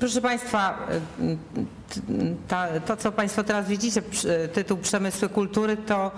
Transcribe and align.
Proszę 0.00 0.20
Państwa, 0.20 0.86
ta, 2.48 2.80
to 2.86 2.96
co 2.96 3.12
Państwo 3.12 3.44
teraz 3.44 3.68
widzicie, 3.68 4.02
tytuł 4.52 4.78
Przemysły 4.78 5.28
Kultury, 5.28 5.76
to 5.76 6.10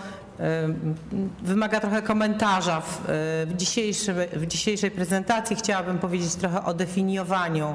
wymaga 1.42 1.80
trochę 1.80 2.02
komentarza. 2.02 2.80
W, 2.80 3.00
w, 3.46 3.56
dzisiejszym, 3.56 4.16
w 4.32 4.46
dzisiejszej 4.46 4.90
prezentacji 4.90 5.56
chciałabym 5.56 5.98
powiedzieć 5.98 6.34
trochę 6.34 6.64
o 6.64 6.74
definiowaniu 6.74 7.74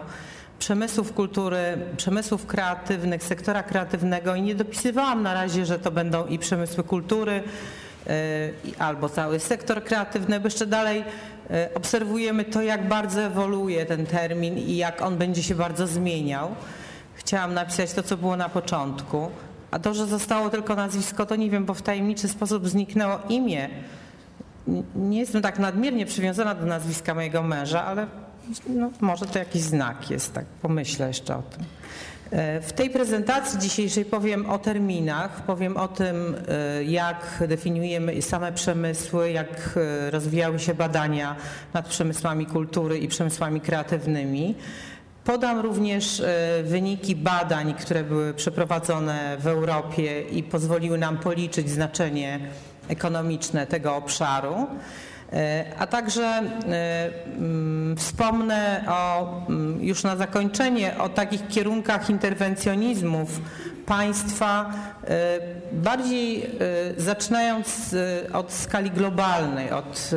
przemysłów 0.60 1.14
kultury, 1.14 1.78
przemysłów 1.98 2.46
kreatywnych, 2.46 3.24
sektora 3.24 3.64
kreatywnego 3.64 4.36
i 4.36 4.42
nie 4.42 4.56
dopisywałam 4.56 5.24
na 5.24 5.34
razie, 5.34 5.66
że 5.66 5.80
to 5.80 5.92
będą 5.92 6.26
i 6.26 6.40
przemysły 6.40 6.84
kultury, 6.84 7.44
albo 8.80 9.10
cały 9.10 9.40
sektor 9.40 9.84
kreatywny, 9.84 10.40
bo 10.40 10.48
jeszcze 10.48 10.66
dalej 10.66 11.04
obserwujemy 11.76 12.46
to, 12.46 12.62
jak 12.62 12.88
bardzo 12.88 13.22
ewoluuje 13.22 13.86
ten 13.86 14.06
termin 14.06 14.58
i 14.58 14.78
jak 14.78 15.02
on 15.02 15.18
będzie 15.18 15.44
się 15.44 15.56
bardzo 15.56 15.88
zmieniał. 15.88 16.56
Chciałam 17.14 17.54
napisać 17.54 17.94
to, 17.94 18.04
co 18.04 18.18
było 18.18 18.38
na 18.38 18.50
początku, 18.50 19.32
a 19.72 19.80
to, 19.80 19.94
że 19.94 20.08
zostało 20.08 20.50
tylko 20.50 20.76
nazwisko, 20.76 21.26
to 21.26 21.36
nie 21.36 21.50
wiem, 21.50 21.66
bo 21.66 21.74
w 21.74 21.82
tajemniczy 21.82 22.28
sposób 22.28 22.70
zniknęło 22.70 23.20
imię. 23.30 23.70
Nie 24.96 25.20
jestem 25.20 25.42
tak 25.42 25.60
nadmiernie 25.60 26.06
przywiązana 26.06 26.56
do 26.56 26.66
nazwiska 26.66 27.14
mojego 27.14 27.44
męża, 27.44 27.86
ale 27.86 28.08
no, 28.68 28.90
może 29.02 29.26
to 29.26 29.40
jakiś 29.40 29.62
znak 29.62 30.10
jest, 30.10 30.34
tak 30.34 30.46
pomyślę 30.46 31.08
jeszcze 31.08 31.36
o 31.36 31.42
tym. 31.42 31.64
W 32.62 32.72
tej 32.76 32.90
prezentacji 32.90 33.60
dzisiejszej 33.60 34.06
powiem 34.06 34.50
o 34.50 34.60
terminach, 34.60 35.42
powiem 35.46 35.78
o 35.78 35.88
tym, 35.88 36.36
jak 36.86 37.44
definiujemy 37.48 38.22
same 38.22 38.52
przemysły, 38.52 39.32
jak 39.32 39.80
rozwijały 40.10 40.60
się 40.60 40.74
badania 40.74 41.36
nad 41.74 41.88
przemysłami 41.88 42.46
kultury 42.46 42.98
i 42.98 43.08
przemysłami 43.08 43.62
kreatywnymi. 43.62 44.56
Podam 45.24 45.60
również 45.60 46.24
wyniki 46.64 47.16
badań, 47.16 47.74
które 47.74 48.04
były 48.04 48.34
przeprowadzone 48.34 49.38
w 49.40 49.48
Europie 49.48 50.22
i 50.22 50.44
pozwoliły 50.44 50.98
nam 50.98 51.18
policzyć 51.18 51.70
znaczenie 51.70 52.40
ekonomiczne 52.88 53.68
tego 53.68 53.96
obszaru. 53.96 54.68
A 55.80 55.88
także 55.88 56.44
wspomnę 57.98 58.84
o, 58.88 59.42
już 59.80 60.04
na 60.04 60.16
zakończenie 60.16 60.98
o 60.98 61.10
takich 61.10 61.48
kierunkach 61.48 62.10
interwencjonizmów 62.10 63.42
państwa, 63.90 64.74
bardziej 65.72 66.50
zaczynając 66.98 67.96
od 68.34 68.54
skali 68.54 68.92
globalnej, 68.92 69.72
od 69.72 70.12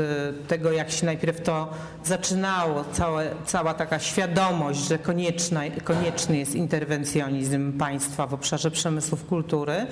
tego 0.48 0.72
jak 0.72 0.90
się 0.90 1.06
najpierw 1.06 1.40
to 1.40 1.70
zaczynało, 2.04 2.84
całe, 2.92 3.30
cała 3.46 3.74
taka 3.74 3.98
świadomość, 3.98 4.88
że 4.88 4.98
konieczna, 4.98 5.60
konieczny 5.84 6.36
jest 6.36 6.54
interwencjonizm 6.54 7.78
państwa 7.78 8.26
w 8.26 8.34
obszarze 8.34 8.70
przemysłów 8.70 9.26
kultury. 9.26 9.86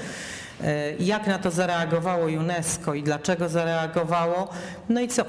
Jak 0.99 1.27
na 1.27 1.39
to 1.39 1.51
zareagowało 1.51 2.27
UNESCO 2.27 2.95
i 2.95 3.03
dlaczego 3.03 3.49
zareagowało, 3.49 4.49
no 4.89 5.01
i 5.01 5.09
co, 5.09 5.25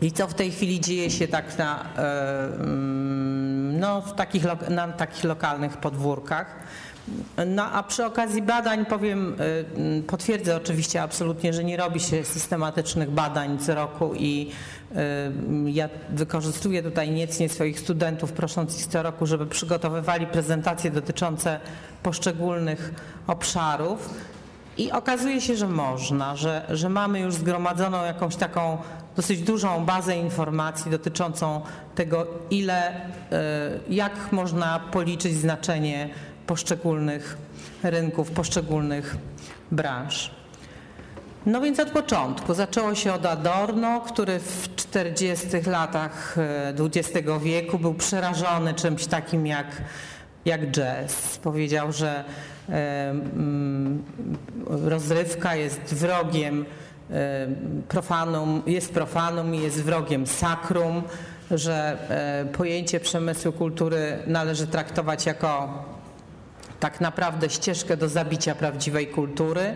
i 0.00 0.12
co 0.12 0.26
w 0.26 0.34
tej 0.34 0.50
chwili 0.50 0.80
dzieje 0.80 1.10
się 1.10 1.28
tak 1.28 1.58
na, 1.58 1.84
no, 3.72 4.00
w 4.00 4.14
takich, 4.14 4.44
na 4.70 4.88
takich 4.88 5.24
lokalnych 5.24 5.76
podwórkach. 5.76 6.46
No 7.46 7.64
a 7.72 7.82
przy 7.82 8.04
okazji 8.04 8.42
badań 8.42 8.86
powiem, 8.86 9.36
potwierdzę 10.06 10.56
oczywiście 10.56 11.02
absolutnie, 11.02 11.52
że 11.52 11.64
nie 11.64 11.76
robi 11.76 12.00
się 12.00 12.24
systematycznych 12.24 13.10
badań 13.10 13.58
co 13.58 13.74
roku 13.74 14.14
i 14.14 14.50
ja 15.66 15.88
wykorzystuję 16.10 16.82
tutaj 16.82 17.10
niecnie 17.10 17.48
swoich 17.48 17.80
studentów, 17.80 18.32
prosząc 18.32 18.80
ich 18.80 18.86
co 18.86 19.02
roku, 19.02 19.26
żeby 19.26 19.46
przygotowywali 19.46 20.26
prezentacje 20.26 20.90
dotyczące 20.90 21.60
poszczególnych 22.02 22.94
obszarów. 23.26 24.10
I 24.78 24.92
okazuje 24.92 25.40
się, 25.40 25.56
że 25.56 25.68
można, 25.68 26.36
że, 26.36 26.66
że 26.70 26.88
mamy 26.88 27.20
już 27.20 27.34
zgromadzoną 27.34 28.04
jakąś 28.04 28.36
taką 28.36 28.78
dosyć 29.16 29.42
dużą 29.42 29.84
bazę 29.84 30.16
informacji 30.16 30.90
dotyczącą 30.90 31.60
tego, 31.94 32.26
ile, 32.50 33.00
jak 33.88 34.32
można 34.32 34.80
policzyć 34.92 35.34
znaczenie 35.34 36.08
poszczególnych 36.46 37.36
rynków, 37.82 38.30
poszczególnych 38.30 39.16
branż. 39.70 40.30
No 41.46 41.60
więc 41.60 41.80
od 41.80 41.90
początku 41.90 42.54
zaczęło 42.54 42.94
się 42.94 43.12
od 43.12 43.26
Adorno, 43.26 44.00
który 44.00 44.38
w 44.38 44.76
40 44.76 45.46
latach 45.66 46.36
XX 46.78 47.28
wieku 47.42 47.78
był 47.78 47.94
przerażony 47.94 48.74
czymś 48.74 49.06
takim 49.06 49.46
jak, 49.46 49.66
jak 50.44 50.70
jazz. 50.70 51.38
Powiedział, 51.42 51.92
że 51.92 52.24
rozrywka 54.66 55.54
jest 55.54 55.94
wrogiem 55.94 56.64
profanum, 57.88 58.62
jest 58.66 58.92
profanum 58.92 59.54
i 59.54 59.60
jest 59.60 59.82
wrogiem 59.82 60.26
sakrum, 60.26 61.02
że 61.50 61.98
pojęcie 62.52 63.00
przemysłu 63.00 63.52
kultury 63.52 64.18
należy 64.26 64.66
traktować 64.66 65.26
jako 65.26 65.84
tak 66.80 67.00
naprawdę 67.00 67.50
ścieżkę 67.50 67.96
do 67.96 68.08
zabicia 68.08 68.54
prawdziwej 68.54 69.06
kultury 69.06 69.74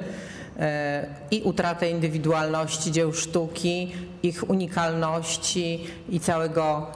i 1.30 1.42
utratę 1.42 1.90
indywidualności 1.90 2.92
dzieł 2.92 3.12
sztuki, 3.12 3.92
ich 4.22 4.50
unikalności 4.50 5.86
i 6.08 6.20
całego 6.20 6.86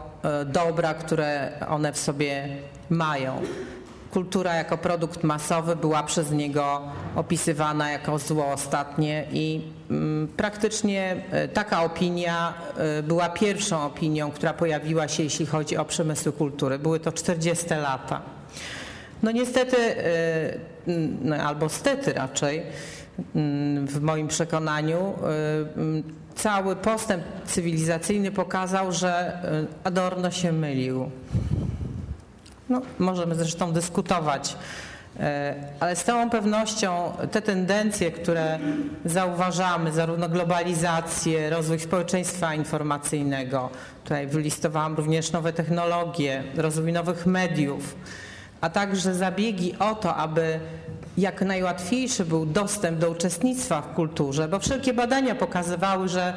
dobra, 0.46 0.94
które 0.94 1.52
one 1.68 1.92
w 1.92 1.98
sobie 1.98 2.48
mają 2.90 3.42
kultura 4.12 4.54
jako 4.54 4.78
produkt 4.78 5.24
masowy 5.24 5.76
była 5.76 6.02
przez 6.02 6.30
niego 6.30 6.80
opisywana 7.16 7.90
jako 7.90 8.18
zło 8.18 8.52
ostatnie 8.52 9.24
i 9.32 9.60
praktycznie 10.36 11.16
taka 11.54 11.82
opinia 11.84 12.54
była 13.02 13.28
pierwszą 13.28 13.82
opinią, 13.82 14.30
która 14.30 14.52
pojawiła 14.52 15.08
się, 15.08 15.22
jeśli 15.22 15.46
chodzi 15.46 15.76
o 15.76 15.84
przemysły 15.84 16.32
kultury. 16.32 16.78
Były 16.78 17.00
to 17.00 17.12
40 17.12 17.66
lata. 17.70 18.20
No 19.22 19.30
niestety, 19.30 19.76
albo 21.42 21.68
stety 21.68 22.12
raczej, 22.12 22.62
w 23.86 24.00
moim 24.00 24.28
przekonaniu, 24.28 25.12
cały 26.34 26.76
postęp 26.76 27.24
cywilizacyjny 27.46 28.30
pokazał, 28.30 28.92
że 28.92 29.38
Adorno 29.84 30.30
się 30.30 30.52
mylił. 30.52 31.10
No, 32.68 32.82
możemy 32.98 33.34
zresztą 33.34 33.72
dyskutować, 33.72 34.56
ale 35.80 35.96
z 35.96 36.04
całą 36.04 36.30
pewnością 36.30 37.12
te 37.30 37.42
tendencje, 37.42 38.10
które 38.10 38.58
zauważamy, 39.04 39.92
zarówno 39.92 40.28
globalizację, 40.28 41.50
rozwój 41.50 41.78
społeczeństwa 41.78 42.54
informacyjnego, 42.54 43.70
tutaj 44.04 44.26
wylistowałam 44.26 44.94
również 44.94 45.32
nowe 45.32 45.52
technologie, 45.52 46.42
rozwój 46.56 46.92
nowych 46.92 47.26
mediów, 47.26 47.96
a 48.60 48.70
także 48.70 49.14
zabiegi 49.14 49.74
o 49.78 49.94
to, 49.94 50.14
aby 50.14 50.60
jak 51.18 51.42
najłatwiejszy 51.42 52.24
był 52.24 52.46
dostęp 52.46 52.98
do 52.98 53.10
uczestnictwa 53.10 53.82
w 53.82 53.94
kulturze, 53.94 54.48
bo 54.48 54.58
wszelkie 54.58 54.94
badania 54.94 55.34
pokazywały, 55.34 56.08
że 56.08 56.34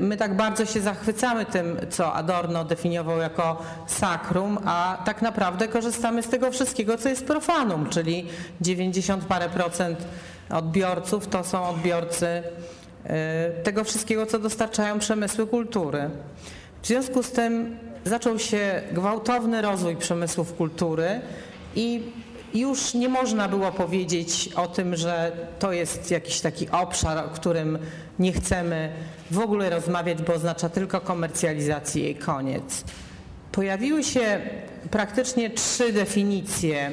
my 0.00 0.16
tak 0.16 0.36
bardzo 0.36 0.66
się 0.66 0.80
zachwycamy 0.80 1.46
tym, 1.46 1.76
co 1.90 2.12
Adorno 2.12 2.64
definiował 2.64 3.18
jako 3.18 3.62
sakrum, 3.86 4.58
a 4.64 5.02
tak 5.04 5.22
naprawdę 5.22 5.68
korzystamy 5.68 6.22
z 6.22 6.28
tego 6.28 6.50
wszystkiego, 6.50 6.98
co 6.98 7.08
jest 7.08 7.26
profanum, 7.26 7.88
czyli 7.88 8.26
90 8.60 9.24
parę 9.24 9.48
procent 9.48 9.98
odbiorców 10.50 11.26
to 11.26 11.44
są 11.44 11.68
odbiorcy 11.68 12.42
tego 13.64 13.84
wszystkiego, 13.84 14.26
co 14.26 14.38
dostarczają 14.38 14.98
przemysły 14.98 15.46
kultury. 15.46 16.10
W 16.82 16.86
związku 16.86 17.22
z 17.22 17.32
tym 17.32 17.78
zaczął 18.04 18.38
się 18.38 18.82
gwałtowny 18.92 19.62
rozwój 19.62 19.96
przemysłów 19.96 20.54
kultury 20.54 21.20
i 21.78 22.02
już 22.54 22.94
nie 22.94 23.08
można 23.08 23.48
było 23.48 23.72
powiedzieć 23.72 24.50
o 24.56 24.66
tym, 24.66 24.96
że 24.96 25.32
to 25.58 25.72
jest 25.72 26.10
jakiś 26.10 26.40
taki 26.40 26.70
obszar, 26.70 27.18
o 27.18 27.28
którym 27.28 27.78
nie 28.18 28.32
chcemy 28.32 28.92
w 29.30 29.38
ogóle 29.38 29.70
rozmawiać, 29.70 30.22
bo 30.22 30.34
oznacza 30.34 30.68
tylko 30.68 31.00
komercjalizację 31.00 32.10
i 32.10 32.14
koniec. 32.14 32.84
Pojawiły 33.52 34.04
się 34.04 34.40
praktycznie 34.90 35.50
trzy 35.50 35.92
definicje 35.92 36.90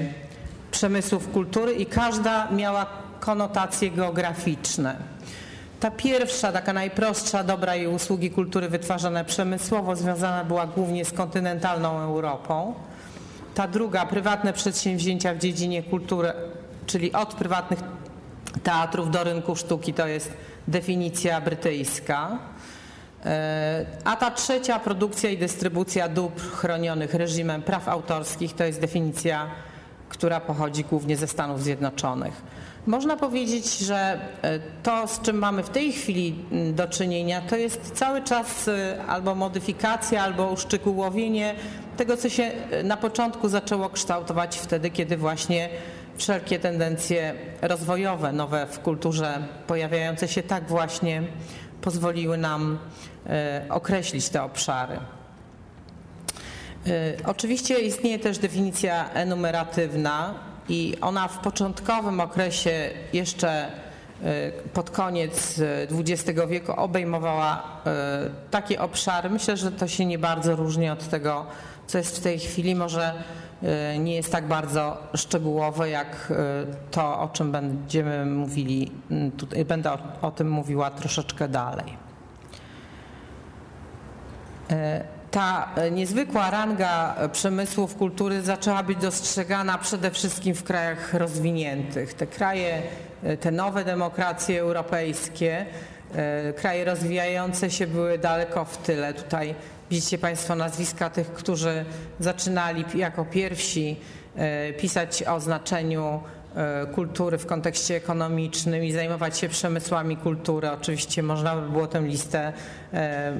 przemysłów 0.71 1.31
kultury 1.31 1.73
i 1.73 1.85
każda 1.85 2.51
miała 2.51 2.85
konotacje 3.19 3.91
geograficzne. 3.91 4.95
Ta 5.79 5.91
pierwsza, 5.91 6.51
taka 6.51 6.73
najprostsza, 6.73 7.43
dobra 7.43 7.75
i 7.75 7.87
usługi 7.87 8.31
kultury 8.31 8.69
wytwarzane 8.69 9.25
przemysłowo 9.25 9.95
związana 9.95 10.43
była 10.43 10.67
głównie 10.67 11.05
z 11.05 11.11
kontynentalną 11.11 11.99
Europą. 11.99 12.73
Ta 13.55 13.67
druga, 13.67 14.05
prywatne 14.05 14.53
przedsięwzięcia 14.53 15.33
w 15.33 15.37
dziedzinie 15.37 15.83
kultury, 15.83 16.33
czyli 16.85 17.13
od 17.13 17.33
prywatnych 17.33 17.79
teatrów 18.63 19.11
do 19.11 19.23
rynku 19.23 19.55
sztuki, 19.55 19.93
to 19.93 20.07
jest 20.07 20.33
definicja 20.67 21.41
brytyjska. 21.41 22.39
E, 23.25 23.85
a 24.03 24.15
ta 24.15 24.31
trzecia 24.31 24.79
produkcja 24.79 25.29
i 25.29 25.37
dystrybucja 25.37 26.09
dóbr 26.09 26.41
chronionych 26.41 27.13
reżimem 27.13 27.61
praw 27.61 27.87
autorskich 27.87 28.53
to 28.53 28.63
jest 28.63 28.81
definicja, 28.81 29.47
która 30.09 30.39
pochodzi 30.39 30.83
głównie 30.83 31.17
ze 31.17 31.27
Stanów 31.27 31.63
Zjednoczonych. 31.63 32.41
Można 32.85 33.17
powiedzieć, 33.17 33.77
że 33.77 34.19
e, 34.41 34.59
to, 34.83 35.07
z 35.07 35.21
czym 35.21 35.37
mamy 35.37 35.63
w 35.63 35.69
tej 35.69 35.91
chwili 35.93 36.35
do 36.73 36.87
czynienia, 36.87 37.41
to 37.41 37.55
jest 37.55 37.91
cały 37.91 38.21
czas 38.21 38.67
e, 38.67 39.03
albo 39.07 39.35
modyfikacja, 39.35 40.23
albo 40.23 40.51
uszczegółowienie 40.51 41.55
tego, 41.95 42.17
co 42.17 42.29
się 42.29 42.51
na 42.83 42.97
początku 42.97 43.49
zaczęło 43.49 43.89
kształtować 43.89 44.57
wtedy, 44.57 44.89
kiedy 44.89 45.17
właśnie 45.17 45.69
wszelkie 46.17 46.59
tendencje 46.59 47.33
rozwojowe, 47.61 48.31
nowe 48.31 48.67
w 48.67 48.79
kulturze, 48.79 49.47
pojawiające 49.67 50.27
się 50.27 50.43
tak 50.43 50.67
właśnie, 50.67 51.23
pozwoliły 51.81 52.37
nam 52.37 52.79
e, 53.27 53.65
określić 53.69 54.29
te 54.29 54.43
obszary. 54.43 54.95
E, 54.95 54.99
oczywiście 57.25 57.79
istnieje 57.79 58.19
też 58.19 58.37
definicja 58.37 59.09
enumeratywna 59.13 60.33
i 60.69 60.97
ona 61.01 61.27
w 61.27 61.39
początkowym 61.39 62.19
okresie 62.19 62.89
jeszcze 63.13 63.49
e, 63.49 63.84
pod 64.73 64.89
koniec 64.89 65.61
XX 65.91 66.39
wieku 66.49 66.71
obejmowała 66.71 67.63
takie 68.51 68.81
obszary. 68.81 69.29
Myślę, 69.29 69.57
że 69.57 69.71
to 69.71 69.87
się 69.87 70.05
nie 70.05 70.19
bardzo 70.19 70.55
różni 70.55 70.89
od 70.89 71.07
tego, 71.07 71.45
co 71.87 71.97
jest 71.97 72.17
w 72.17 72.23
tej 72.23 72.39
chwili. 72.39 72.75
Może 72.75 73.13
nie 73.99 74.15
jest 74.15 74.31
tak 74.31 74.47
bardzo 74.47 74.97
szczegółowe 75.15 75.89
jak 75.89 76.33
to, 76.91 77.19
o 77.19 77.29
czym 77.33 77.51
będziemy 77.51 78.25
mówili, 78.25 78.91
tutaj, 79.37 79.65
będę 79.65 79.91
o, 79.91 79.97
o 80.21 80.31
tym 80.31 80.49
mówiła 80.49 80.91
troszeczkę 80.91 81.47
dalej. 81.47 81.97
E, 85.35 85.37
ta 85.37 85.67
niezwykła 85.91 86.49
ranga 86.49 87.15
przemysłów 87.31 87.95
kultury 87.95 88.41
zaczęła 88.41 88.83
być 88.83 88.97
dostrzegana 88.97 89.77
przede 89.77 90.11
wszystkim 90.11 90.55
w 90.55 90.63
krajach 90.63 91.13
rozwiniętych. 91.13 92.13
Te 92.13 92.27
kraje, 92.27 92.81
e, 93.23 93.37
te 93.37 93.51
nowe 93.51 93.85
demokracje 93.85 94.61
europejskie, 94.61 95.65
e, 96.15 96.53
kraje 96.53 96.85
rozwijające 96.85 97.71
się 97.71 97.87
były 97.87 98.17
daleko 98.17 98.65
w 98.65 98.77
tyle. 98.77 99.13
Tutaj 99.13 99.55
widzicie 99.89 100.17
Państwo 100.17 100.55
nazwiska 100.55 101.09
tych, 101.09 101.33
którzy 101.33 101.85
zaczynali 102.19 102.85
jako 102.95 103.25
pierwsi 103.25 103.99
pisać 104.77 105.23
o 105.23 105.39
znaczeniu 105.39 106.19
E, 106.44 106.44
kultury 106.91 107.37
w 107.37 107.45
kontekście 107.45 107.95
ekonomicznym 107.95 108.83
i 108.83 108.91
zajmować 108.91 109.37
się 109.37 109.49
przemysłami 109.49 110.17
kultury. 110.17 110.69
Oczywiście 110.71 111.23
można 111.23 111.55
by 111.55 111.69
było 111.69 111.87
tę 111.87 112.01
listę 112.01 112.53
e, 112.93 113.33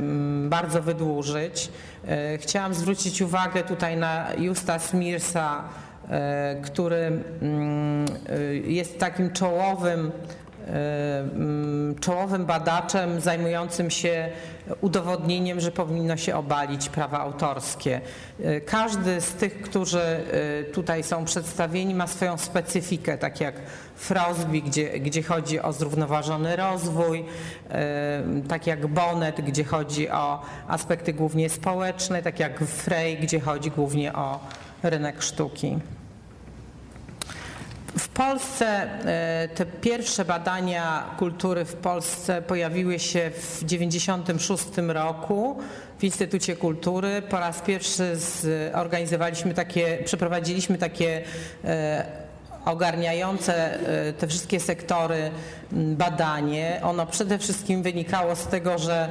bardzo 0.50 0.82
wydłużyć. 0.82 1.72
E, 2.08 2.38
chciałam 2.38 2.74
zwrócić 2.74 3.22
uwagę 3.22 3.64
tutaj 3.64 3.98
na 3.98 4.28
Justa 4.38 4.80
Smirsa, 4.80 5.64
który 6.64 7.24
jest 8.66 9.00
takim 9.00 9.32
czołowym 9.32 10.12
czołowym 12.00 12.46
badaczem 12.46 13.22
zajmującym 13.22 13.90
się 13.90 14.30
udowodnieniem, 14.82 15.60
że 15.60 15.72
powinno 15.72 16.18
się 16.18 16.36
obalić 16.36 16.90
prawa 16.90 17.20
autorskie. 17.20 18.02
Y, 18.40 18.62
każdy 18.66 19.22
z 19.22 19.34
tych, 19.34 19.62
którzy 19.62 20.02
y, 20.70 20.74
tutaj 20.74 21.04
są 21.04 21.26
przedstawieni, 21.26 21.96
ma 21.96 22.08
swoją 22.08 22.38
specyfikę, 22.38 23.18
tak 23.18 23.42
jak 23.42 23.56
Frosby, 23.96 24.62
gdzie, 24.62 25.00
gdzie 25.00 25.24
chodzi 25.24 25.60
o 25.60 25.74
zrównoważony 25.74 26.56
rozwój, 26.56 27.26
tak 28.48 28.68
jak 28.68 28.88
Bonnet, 28.88 29.42
gdzie 29.42 29.64
chodzi 29.64 30.10
o 30.10 30.42
aspekty 30.68 31.14
głównie 31.14 31.50
społeczne, 31.50 32.22
tak 32.22 32.40
jak 32.40 32.60
Frey, 32.60 33.18
gdzie 33.18 33.40
chodzi 33.40 33.72
głównie 33.72 34.14
o 34.14 34.40
rynek 34.84 35.22
sztuki. 35.22 35.80
W 37.98 38.08
Polsce 38.08 38.68
e, 38.68 39.48
te 39.56 39.66
pierwsze 39.66 40.26
badania 40.26 41.04
kultury 41.18 41.66
w 41.66 41.76
Polsce 41.76 42.42
pojawiły 42.42 43.00
się 43.00 43.32
w 43.32 43.64
1996 43.64 44.64
roku 44.88 45.58
w 46.00 46.04
Instytucie 46.04 46.56
Kultury. 46.56 47.22
Po 47.30 47.40
raz 47.40 47.62
pierwszy 47.62 48.18
zorganizowaliśmy 48.74 49.54
takie, 49.54 49.98
przeprowadziliśmy 50.06 50.78
takie 50.78 51.22
e, 51.64 52.06
ogarniające 52.66 53.80
e, 54.10 54.14
te 54.14 54.28
wszystkie 54.28 54.60
sektory 54.60 55.32
badanie. 55.72 56.80
Ono 56.84 57.06
przede 57.06 57.40
wszystkim 57.40 57.84
wynikało 57.84 58.36
z 58.36 58.48
tego, 58.48 58.78
że 58.78 59.10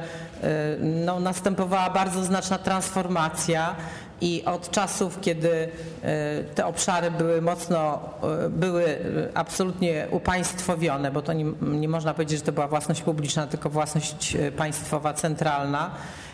no, 0.79 1.19
następowała 1.19 1.89
bardzo 1.89 2.23
znaczna 2.23 2.57
transformacja 2.57 3.75
i 4.21 4.43
od 4.45 4.71
czasów, 4.71 5.21
kiedy 5.21 5.69
e, 6.03 6.43
te 6.43 6.65
obszary 6.65 7.11
były 7.11 7.41
mocno, 7.41 7.99
e, 8.45 8.49
były 8.49 8.97
absolutnie 9.33 10.07
upaństwowione, 10.11 11.11
bo 11.11 11.21
to 11.21 11.33
nie, 11.33 11.45
nie 11.61 11.87
można 11.87 12.13
powiedzieć, 12.13 12.39
że 12.39 12.45
to 12.45 12.51
była 12.51 12.67
własność 12.67 13.01
publiczna, 13.01 13.47
tylko 13.47 13.69
własność 13.69 14.35
e, 14.35 14.51
państwowa, 14.51 15.13
centralna 15.13 15.91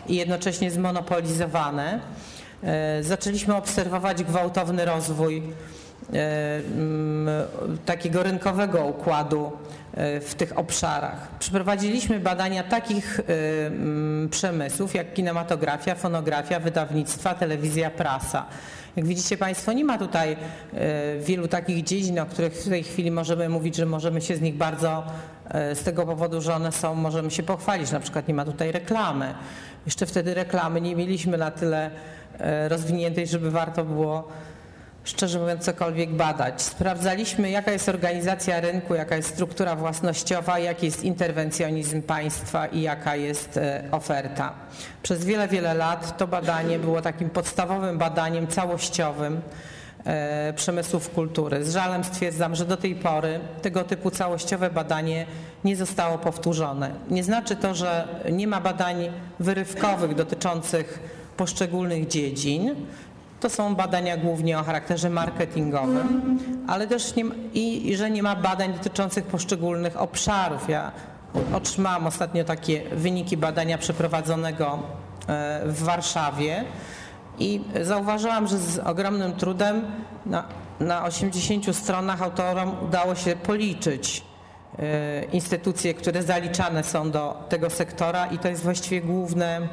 i 0.08 0.16
jednocześnie 0.16 0.70
zmonopolizowane, 0.70 2.00
zaczęliśmy 3.00 3.56
obserwować 3.56 4.24
gwałtowny 4.24 4.84
rozwój 4.84 5.42
takiego 7.84 8.22
rynkowego 8.22 8.84
układu 8.84 9.52
E, 9.52 9.81
w 9.96 10.34
tych 10.36 10.58
obszarach. 10.58 11.28
Przeprowadziliśmy 11.38 12.20
badania 12.20 12.62
takich 12.62 13.20
e, 13.20 14.28
przemysłów 14.28 14.94
jak 14.94 15.14
kinematografia, 15.14 15.94
fonografia, 15.94 16.60
wydawnictwa, 16.60 17.34
telewizja, 17.34 17.90
prasa. 17.90 18.46
Jak 18.96 19.06
widzicie 19.06 19.36
Państwo, 19.36 19.72
nie 19.72 19.84
ma 19.84 19.98
tutaj 19.98 20.32
e, 20.32 20.36
wielu 21.18 21.48
takich 21.48 21.84
dziedzin, 21.84 22.18
o 22.18 22.26
których 22.26 22.52
w 22.52 22.68
tej 22.68 22.82
chwili 22.82 23.10
możemy 23.10 23.48
mówić, 23.48 23.76
że 23.76 23.86
możemy 23.86 24.20
się 24.20 24.36
z 24.36 24.40
nich 24.40 24.54
bardzo, 24.54 25.04
z 25.74 25.82
tego 25.82 26.06
powodu, 26.06 26.40
że 26.40 26.54
one 26.54 26.72
są, 26.72 26.94
możemy 26.94 27.30
się 27.30 27.42
pochwalić. 27.42 27.90
Na 27.90 28.00
przykład 28.00 28.28
nie 28.28 28.34
ma 28.34 28.44
tutaj 28.44 28.72
reklamy. 28.72 29.34
Jeszcze 29.86 30.06
wtedy 30.06 30.34
reklamy 30.34 30.80
nie 30.80 30.96
mieliśmy 30.96 31.38
na 31.38 31.50
tyle 31.50 31.90
rozwiniętej, 32.68 33.26
żeby 33.26 33.50
warto 33.50 33.84
było 33.84 34.28
szczerze 35.04 35.38
mówiąc, 35.38 35.64
cokolwiek 35.64 36.10
badać. 36.10 36.62
Sprawdzaliśmy, 36.62 37.50
jaka 37.50 37.72
jest 37.72 37.88
organizacja 37.88 38.60
rynku, 38.60 38.94
jaka 38.94 39.16
jest 39.16 39.28
struktura 39.28 39.76
własnościowa, 39.76 40.58
jaki 40.58 40.86
jest 40.86 41.04
interwencjonizm 41.04 42.02
państwa 42.02 42.66
i 42.66 42.80
jaka 42.80 43.16
jest 43.16 43.56
e, 43.56 43.84
oferta. 43.90 44.52
Przez 45.02 45.24
wiele, 45.24 45.48
wiele 45.48 45.74
lat 45.74 46.18
to 46.18 46.26
badanie 46.26 46.78
było 46.78 47.02
takim 47.02 47.30
podstawowym 47.30 47.98
badaniem 47.98 48.46
całościowym 48.46 49.40
e, 50.04 50.52
przemysłów 50.52 51.10
kultury. 51.10 51.64
Z 51.64 51.72
żalem 51.72 52.04
stwierdzam, 52.04 52.54
że 52.54 52.64
do 52.64 52.76
tej 52.76 52.94
pory 52.94 53.40
tego 53.62 53.84
typu 53.84 54.10
całościowe 54.10 54.70
badanie 54.70 55.26
nie 55.64 55.76
zostało 55.76 56.18
powtórzone. 56.18 56.90
Nie 57.10 57.24
znaczy 57.24 57.56
to, 57.56 57.74
że 57.74 58.08
nie 58.32 58.46
ma 58.46 58.60
badań 58.60 59.10
wyrywkowych 59.40 60.14
dotyczących 60.14 60.98
poszczególnych 61.36 62.06
dziedzin, 62.06 62.74
to 63.42 63.50
są 63.50 63.74
badania 63.74 64.16
głównie 64.16 64.58
o 64.58 64.62
charakterze 64.62 65.10
marketingowym, 65.10 66.38
ale 66.68 66.86
też 66.86 67.16
nie, 67.16 67.24
i, 67.54 67.90
i 67.90 67.96
że 67.96 68.10
nie 68.10 68.22
ma 68.22 68.36
badań 68.36 68.72
dotyczących 68.72 69.24
poszczególnych 69.24 70.00
obszarów. 70.00 70.68
Ja 70.68 70.92
otrzymałam 71.54 72.06
ostatnio 72.06 72.44
takie 72.44 72.82
wyniki 72.92 73.36
badania 73.36 73.78
przeprowadzonego 73.78 74.78
e, 75.28 75.62
w 75.66 75.82
Warszawie 75.82 76.64
i 77.38 77.60
zauważyłam, 77.82 78.48
że 78.48 78.58
z 78.58 78.78
ogromnym 78.78 79.32
trudem 79.32 79.82
na, 80.26 80.44
na 80.80 81.04
80 81.04 81.76
stronach 81.76 82.22
autorom 82.22 82.74
udało 82.84 83.14
się 83.14 83.36
policzyć 83.36 84.24
e, 84.78 85.24
instytucje, 85.24 85.94
które 85.94 86.22
zaliczane 86.22 86.84
są 86.84 87.10
do 87.10 87.44
tego 87.48 87.70
sektora 87.70 88.26
i 88.26 88.38
to 88.38 88.48
jest 88.48 88.62
właściwie 88.62 89.00
główne 89.00 89.68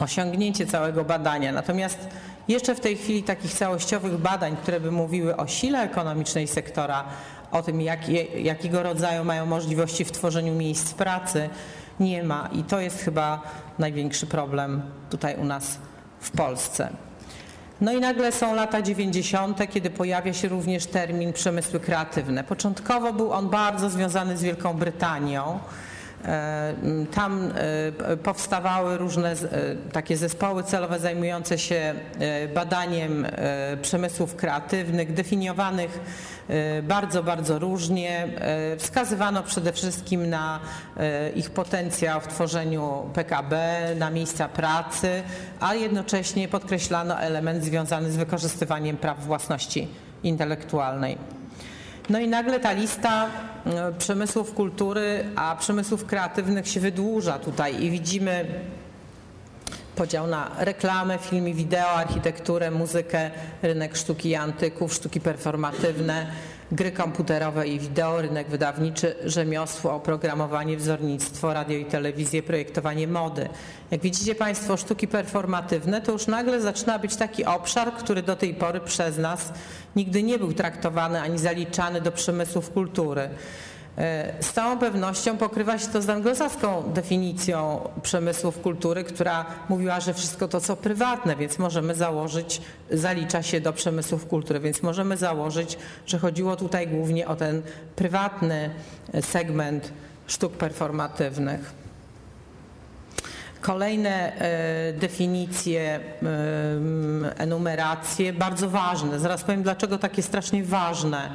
osiągnięcie 0.00 0.66
całego 0.66 1.04
badania. 1.04 1.52
Natomiast 1.52 2.08
jeszcze 2.48 2.74
w 2.74 2.80
tej 2.80 2.96
chwili 2.96 3.22
takich 3.22 3.54
całościowych 3.54 4.18
badań, 4.18 4.56
które 4.56 4.80
by 4.80 4.90
mówiły 4.90 5.36
o 5.36 5.46
sile 5.46 5.82
ekonomicznej 5.82 6.48
sektora, 6.48 7.04
o 7.52 7.62
tym, 7.62 7.80
jakie, 7.80 8.22
jakiego 8.22 8.82
rodzaju 8.82 9.24
mają 9.24 9.46
możliwości 9.46 10.04
w 10.04 10.12
tworzeniu 10.12 10.54
miejsc 10.54 10.94
pracy, 10.94 11.50
nie 12.00 12.22
ma. 12.22 12.48
I 12.52 12.62
to 12.62 12.80
jest 12.80 13.02
chyba 13.02 13.42
największy 13.78 14.26
problem 14.26 14.82
tutaj 15.10 15.36
u 15.36 15.44
nas 15.44 15.78
w 16.20 16.30
Polsce. 16.30 16.90
No 17.80 17.92
i 17.92 18.00
nagle 18.00 18.32
są 18.32 18.54
lata 18.54 18.82
90., 18.82 19.70
kiedy 19.70 19.90
pojawia 19.90 20.32
się 20.32 20.48
również 20.48 20.86
termin 20.86 21.32
przemysły 21.32 21.80
kreatywne. 21.80 22.44
Początkowo 22.44 23.12
był 23.12 23.32
on 23.32 23.50
bardzo 23.50 23.90
związany 23.90 24.36
z 24.36 24.42
Wielką 24.42 24.74
Brytanią. 24.74 25.58
Tam 27.14 27.52
powstawały 28.22 28.98
różne 28.98 29.34
takie 29.92 30.16
zespoły 30.16 30.62
celowe 30.62 30.98
zajmujące 30.98 31.58
się 31.58 31.94
badaniem 32.54 33.26
przemysłów 33.82 34.36
kreatywnych, 34.36 35.12
definiowanych 35.12 36.00
bardzo, 36.82 37.22
bardzo 37.22 37.58
różnie. 37.58 38.28
Wskazywano 38.78 39.42
przede 39.42 39.72
wszystkim 39.72 40.30
na 40.30 40.60
ich 41.34 41.50
potencjał 41.50 42.20
w 42.20 42.28
tworzeniu 42.28 43.10
PKB, 43.14 43.80
na 43.98 44.10
miejsca 44.10 44.48
pracy, 44.48 45.22
a 45.60 45.74
jednocześnie 45.74 46.48
podkreślano 46.48 47.20
element 47.20 47.64
związany 47.64 48.12
z 48.12 48.16
wykorzystywaniem 48.16 48.96
praw 48.96 49.24
własności 49.26 49.88
intelektualnej. 50.22 51.41
No 52.10 52.18
i 52.18 52.28
nagle 52.28 52.60
ta 52.60 52.72
lista 52.72 53.26
e, 53.66 53.92
przemysłów 53.98 54.54
kultury, 54.54 55.24
a 55.36 55.56
przemysłów 55.56 56.06
kreatywnych 56.06 56.68
się 56.68 56.80
wydłuża 56.80 57.38
tutaj 57.38 57.82
i 57.82 57.90
widzimy 57.90 58.44
podział 59.96 60.26
na 60.26 60.50
reklamę, 60.58 61.18
filmy, 61.18 61.54
wideo, 61.54 61.90
architekturę, 61.90 62.70
muzykę, 62.70 63.30
rynek 63.62 63.96
sztuki 63.96 64.28
i 64.28 64.34
antyków, 64.34 64.94
sztuki 64.94 65.20
performatywne, 65.20 66.26
gry 66.72 66.92
komputerowe 66.92 67.68
i 67.68 67.78
wideo, 67.78 68.22
rynek 68.22 68.48
wydawniczy, 68.48 69.14
rzemiosło, 69.24 69.92
oprogramowanie, 69.92 70.76
wzornictwo, 70.76 71.54
radio 71.54 71.78
i 71.78 71.84
telewizję, 71.84 72.42
projektowanie 72.42 73.08
mody. 73.08 73.48
Jak 73.90 74.00
widzicie 74.00 74.34
Państwo, 74.34 74.76
sztuki 74.76 75.08
performatywne 75.08 76.00
to 76.00 76.12
już 76.12 76.26
nagle 76.26 76.60
zaczyna 76.60 76.98
być 76.98 77.16
taki 77.16 77.44
obszar, 77.44 77.92
który 77.92 78.22
do 78.22 78.36
tej 78.36 78.54
pory 78.54 78.80
przez 78.80 79.18
nas 79.18 79.52
nigdy 79.96 80.22
nie 80.22 80.38
był 80.38 80.52
traktowany 80.52 81.20
ani 81.20 81.38
zaliczany 81.38 82.00
do 82.00 82.12
przemysłów 82.12 82.70
kultury. 82.70 83.28
E, 83.98 84.32
z 84.40 84.52
całą 84.52 84.78
pewnością 84.78 85.36
pokrywa 85.36 85.78
się 85.78 85.86
to 85.86 86.02
z 86.02 86.08
anglosaską 86.08 86.82
definicją 86.94 87.88
przemysłów 88.02 88.60
kultury, 88.60 89.04
która 89.04 89.46
mówiła, 89.68 90.00
że 90.00 90.14
wszystko 90.14 90.48
to 90.48 90.60
co 90.60 90.76
prywatne, 90.76 91.36
więc 91.36 91.58
możemy 91.58 91.94
założyć, 91.94 92.60
zalicza 92.90 93.42
się 93.42 93.60
do 93.60 93.72
przemysłów 93.72 94.26
kultury, 94.26 94.60
więc 94.60 94.82
możemy 94.82 95.16
założyć, 95.16 95.78
że 96.06 96.18
chodziło 96.18 96.56
tutaj 96.56 96.88
głównie 96.88 97.28
o 97.28 97.36
ten 97.36 97.62
prywatny 97.96 98.70
segment 99.20 99.92
sztuk 100.26 100.52
performatywnych. 100.52 101.82
Kolejne 103.62 104.32
e, 104.36 104.92
definicje, 104.92 106.00
enumeracje, 107.36 108.32
bardzo 108.32 108.68
ważne. 108.70 109.20
Zaraz 109.20 109.44
powiem, 109.44 109.62
dlaczego 109.62 109.98
takie 109.98 110.22
strasznie 110.22 110.64
ważne 110.64 111.28
e, 111.28 111.32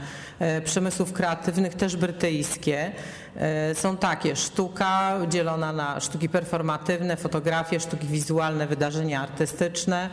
przemysłów 0.63 1.13
kreatywnych, 1.13 1.75
też 1.75 1.95
brytyjskie. 1.97 2.91
E, 3.35 3.75
są 3.75 3.97
takie, 3.97 4.35
sztuka 4.35 5.13
dzielona 5.29 5.73
na 5.73 5.99
sztuki 5.99 6.29
performatywne, 6.29 7.17
fotografie, 7.17 7.79
sztuki 7.79 8.07
wizualne, 8.07 8.67
wydarzenia 8.67 9.21
artystyczne, 9.21 10.09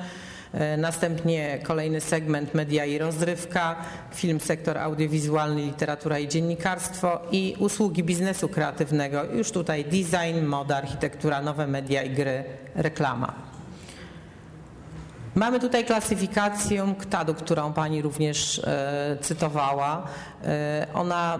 E, 0.54 0.76
następnie 0.76 1.58
kolejny 1.62 2.00
segment 2.00 2.54
media 2.54 2.84
i 2.84 2.98
rozrywka, 2.98 3.76
film, 4.14 4.40
sektor 4.40 4.78
audiowizualny, 4.78 5.62
literatura 5.62 6.18
i 6.18 6.28
dziennikarstwo 6.28 7.20
i 7.30 7.56
usługi 7.58 8.04
biznesu 8.04 8.48
kreatywnego. 8.48 9.24
Już 9.24 9.50
tutaj 9.50 9.84
design, 9.84 10.44
moda, 10.46 10.76
architektura, 10.76 11.42
nowe 11.42 11.66
media 11.66 12.02
i 12.02 12.10
gry, 12.10 12.44
reklama. 12.74 13.53
Mamy 15.34 15.60
tutaj 15.60 15.84
klasyfikację 15.84 16.94
KTAD-u, 16.98 17.34
którą 17.34 17.72
Pani 17.72 18.02
również 18.02 18.58
e, 18.58 19.16
cytowała. 19.20 20.06
E, 20.44 20.86
ona 20.94 21.38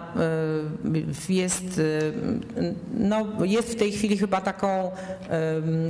e, 1.28 1.32
jest, 1.32 1.80
no, 2.94 3.26
jest 3.44 3.72
w 3.72 3.76
tej 3.76 3.92
chwili 3.92 4.18
chyba 4.18 4.40
taką 4.40 4.90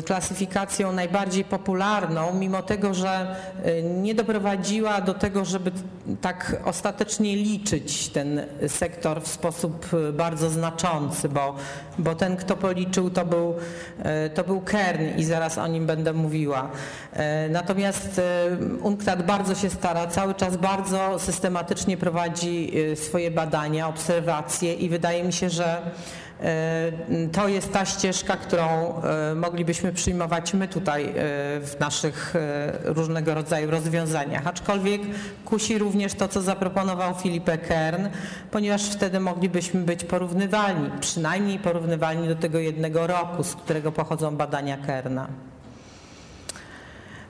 klasyfikacją 0.04 0.92
najbardziej 0.92 1.44
popularną, 1.44 2.34
mimo 2.34 2.62
tego, 2.62 2.94
że 2.94 3.36
nie 3.84 4.14
doprowadziła 4.14 5.00
do 5.00 5.14
tego, 5.14 5.44
żeby 5.44 5.72
tak 6.20 6.56
ostatecznie 6.64 7.36
liczyć 7.36 8.08
ten 8.08 8.46
sektor 8.68 9.22
w 9.22 9.28
sposób 9.28 9.86
bardzo 10.12 10.50
znaczący, 10.50 11.28
bo, 11.28 11.54
bo 11.98 12.14
ten, 12.14 12.36
kto 12.36 12.56
policzył, 12.56 13.10
to 13.10 13.24
był, 13.26 13.54
to 14.34 14.44
był 14.44 14.60
Kern 14.60 15.04
i 15.16 15.24
zaraz 15.24 15.58
o 15.58 15.66
nim 15.66 15.86
będę 15.86 16.12
mówiła. 16.12 16.70
Natomiast 17.50 17.74
Natomiast 17.74 18.20
UNCTAD 18.82 19.26
bardzo 19.26 19.54
się 19.54 19.70
stara, 19.70 20.06
cały 20.06 20.34
czas 20.34 20.56
bardzo 20.56 21.18
systematycznie 21.18 21.96
prowadzi 21.96 22.72
swoje 22.94 23.30
badania, 23.30 23.88
obserwacje 23.88 24.74
i 24.74 24.88
wydaje 24.88 25.24
mi 25.24 25.32
się, 25.32 25.50
że 25.50 25.82
to 27.32 27.48
jest 27.48 27.72
ta 27.72 27.84
ścieżka, 27.84 28.36
którą 28.36 28.94
moglibyśmy 29.36 29.92
przyjmować 29.92 30.54
my 30.54 30.68
tutaj 30.68 31.14
w 31.60 31.76
naszych 31.80 32.34
różnego 32.84 33.34
rodzaju 33.34 33.70
rozwiązaniach. 33.70 34.46
Aczkolwiek 34.46 35.02
kusi 35.44 35.78
również 35.78 36.14
to, 36.14 36.28
co 36.28 36.42
zaproponował 36.42 37.14
Filipe 37.14 37.58
Kern, 37.58 38.08
ponieważ 38.50 38.82
wtedy 38.82 39.20
moglibyśmy 39.20 39.80
być 39.80 40.04
porównywalni, 40.04 40.90
przynajmniej 41.00 41.58
porównywalni 41.58 42.28
do 42.28 42.36
tego 42.36 42.58
jednego 42.58 43.06
roku, 43.06 43.44
z 43.44 43.54
którego 43.54 43.92
pochodzą 43.92 44.36
badania 44.36 44.76
Kerna. 44.76 45.28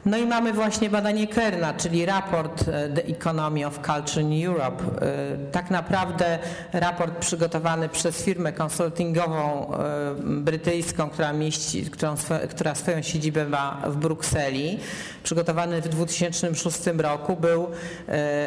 No 0.07 0.17
i 0.17 0.27
mamy 0.27 0.53
właśnie 0.53 0.91
badanie 0.91 1.27
Kerna, 1.27 1.75
czyli 1.75 2.07
raport 2.07 2.69
e, 2.69 2.89
The 2.89 3.05
Economy 3.05 3.67
of 3.67 3.81
Culture 3.81 4.23
in 4.23 4.47
Europe. 4.47 4.85
E, 4.85 5.37
tak 5.53 5.71
naprawdę 5.71 6.39
raport 6.73 7.19
przygotowany 7.19 7.89
przez 7.89 8.23
firmę 8.23 8.53
konsultingową 8.53 9.73
e, 9.73 10.15
brytyjską, 10.25 11.11
która, 11.11 11.33
mieści, 11.33 11.91
którą, 11.91 12.15
która 12.51 12.75
swoją 12.75 13.03
siedzibę 13.03 13.45
ma 13.45 13.83
w 13.87 13.97
Brukseli, 13.97 14.79
przygotowany 15.23 15.83
w 15.83 15.89
2006 15.89 16.79
roku, 16.99 17.37
był 17.37 17.67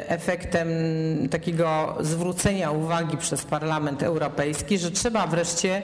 efektem 0.08 0.68
takiego 1.32 1.98
zwrócenia 2.00 2.72
uwagi 2.72 3.18
przez 3.18 3.46
Parlament 3.46 4.04
Europejski, 4.04 4.78
że 4.78 4.92
trzeba 4.92 5.28
wreszcie 5.28 5.82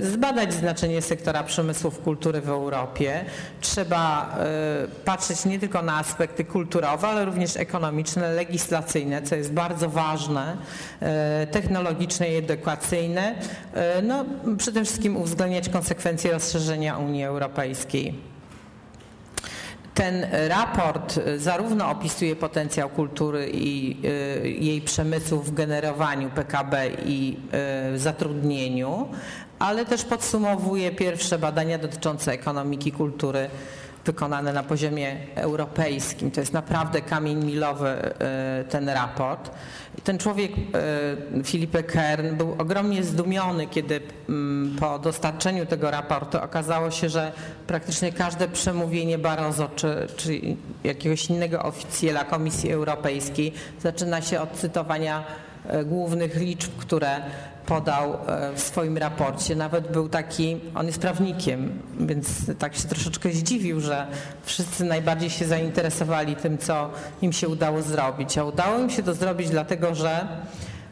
zbadać 0.00 0.54
znaczenie 0.54 1.02
sektora 1.02 1.42
przemysłów 1.42 2.00
kultury 2.00 2.40
w 2.40 2.48
Europie. 2.48 3.24
Trzeba 3.60 4.36
patrzeć 5.04 5.44
nie 5.44 5.58
tylko 5.58 5.82
na 5.82 5.98
aspekty 5.98 6.44
kulturowe, 6.44 7.08
ale 7.08 7.24
również 7.24 7.56
ekonomiczne, 7.56 8.32
legislacyjne, 8.32 9.22
co 9.22 9.36
jest 9.36 9.52
bardzo 9.52 9.88
ważne, 9.88 10.56
e, 11.00 11.46
technologiczne 11.46 12.30
i 12.30 12.36
edukacyjne. 12.36 13.34
E, 13.74 14.02
no, 14.02 14.24
przede 14.58 14.84
wszystkim 14.84 15.16
uwzględniać 15.16 15.68
konsekwencje 15.68 16.32
rozszerzenia 16.32 16.98
Unii 16.98 17.24
Europejskiej. 17.24 18.14
Ten 19.94 20.26
raport 20.48 21.20
zarówno 21.36 21.90
opisuje 21.90 22.36
potencjał 22.36 22.88
kultury 22.88 23.50
i 23.52 23.96
e, 24.04 24.48
jej 24.48 24.80
przemysłu 24.80 25.42
w 25.42 25.54
generowaniu 25.54 26.30
PKB 26.30 26.90
i 27.06 27.36
zatrudnieniu, 27.96 29.08
ale 29.58 29.84
też 29.84 30.04
podsumowuje 30.04 30.90
pierwsze 30.90 31.38
badania 31.38 31.78
dotyczące 31.78 32.32
ekonomiki 32.32 32.92
kultury 32.92 33.50
wykonane 34.08 34.52
na 34.52 34.62
poziomie 34.62 35.16
europejskim. 35.34 36.30
To 36.30 36.40
jest 36.40 36.52
naprawdę 36.52 37.00
kamień 37.02 37.44
milowy 37.44 37.88
e, 37.88 38.64
ten 38.68 38.88
raport. 38.88 39.50
Ten 40.04 40.18
człowiek, 40.18 40.52
e, 40.52 41.44
Filipe 41.44 41.82
Kern, 41.82 42.36
był 42.36 42.54
ogromnie 42.58 43.04
zdumiony, 43.04 43.66
kiedy 43.66 44.00
mm, 44.28 44.76
po 44.80 44.98
dostarczeniu 44.98 45.66
tego 45.66 45.90
raportu 45.90 46.38
okazało 46.42 46.90
się, 46.90 47.08
że 47.08 47.32
praktycznie 47.66 48.12
każde 48.12 48.48
przemówienie 48.48 49.18
Barroso 49.18 49.68
czy, 49.76 50.06
czy 50.16 50.40
jakiegoś 50.84 51.30
innego 51.30 51.62
oficjela 51.62 52.24
Komisji 52.24 52.72
Europejskiej 52.72 53.52
zaczyna 53.82 54.22
się 54.22 54.40
od 54.40 54.52
cytowania 54.52 55.24
e, 55.66 55.84
głównych 55.84 56.36
liczb, 56.36 56.70
które 56.78 57.20
podał 57.68 58.14
e, 58.14 58.52
w 58.54 58.60
swoim 58.60 58.98
raporcie. 58.98 59.56
Nawet 59.56 59.92
był 59.92 60.08
taki, 60.08 60.60
on 60.74 60.86
jest 60.86 61.00
prawnikiem, 61.00 61.82
więc 62.00 62.28
tak 62.58 62.76
się 62.76 62.88
troszeczkę 62.88 63.30
zdziwił, 63.32 63.80
że 63.80 64.06
wszyscy 64.42 64.84
najbardziej 64.84 65.30
się 65.30 65.44
zainteresowali 65.44 66.36
tym, 66.36 66.58
co 66.58 66.90
im 67.22 67.32
się 67.32 67.48
udało 67.48 67.82
zrobić. 67.82 68.38
A 68.38 68.44
udało 68.44 68.78
im 68.78 68.90
się 68.90 69.02
to 69.02 69.14
zrobić 69.14 69.50
dlatego, 69.50 69.94
że 69.94 70.28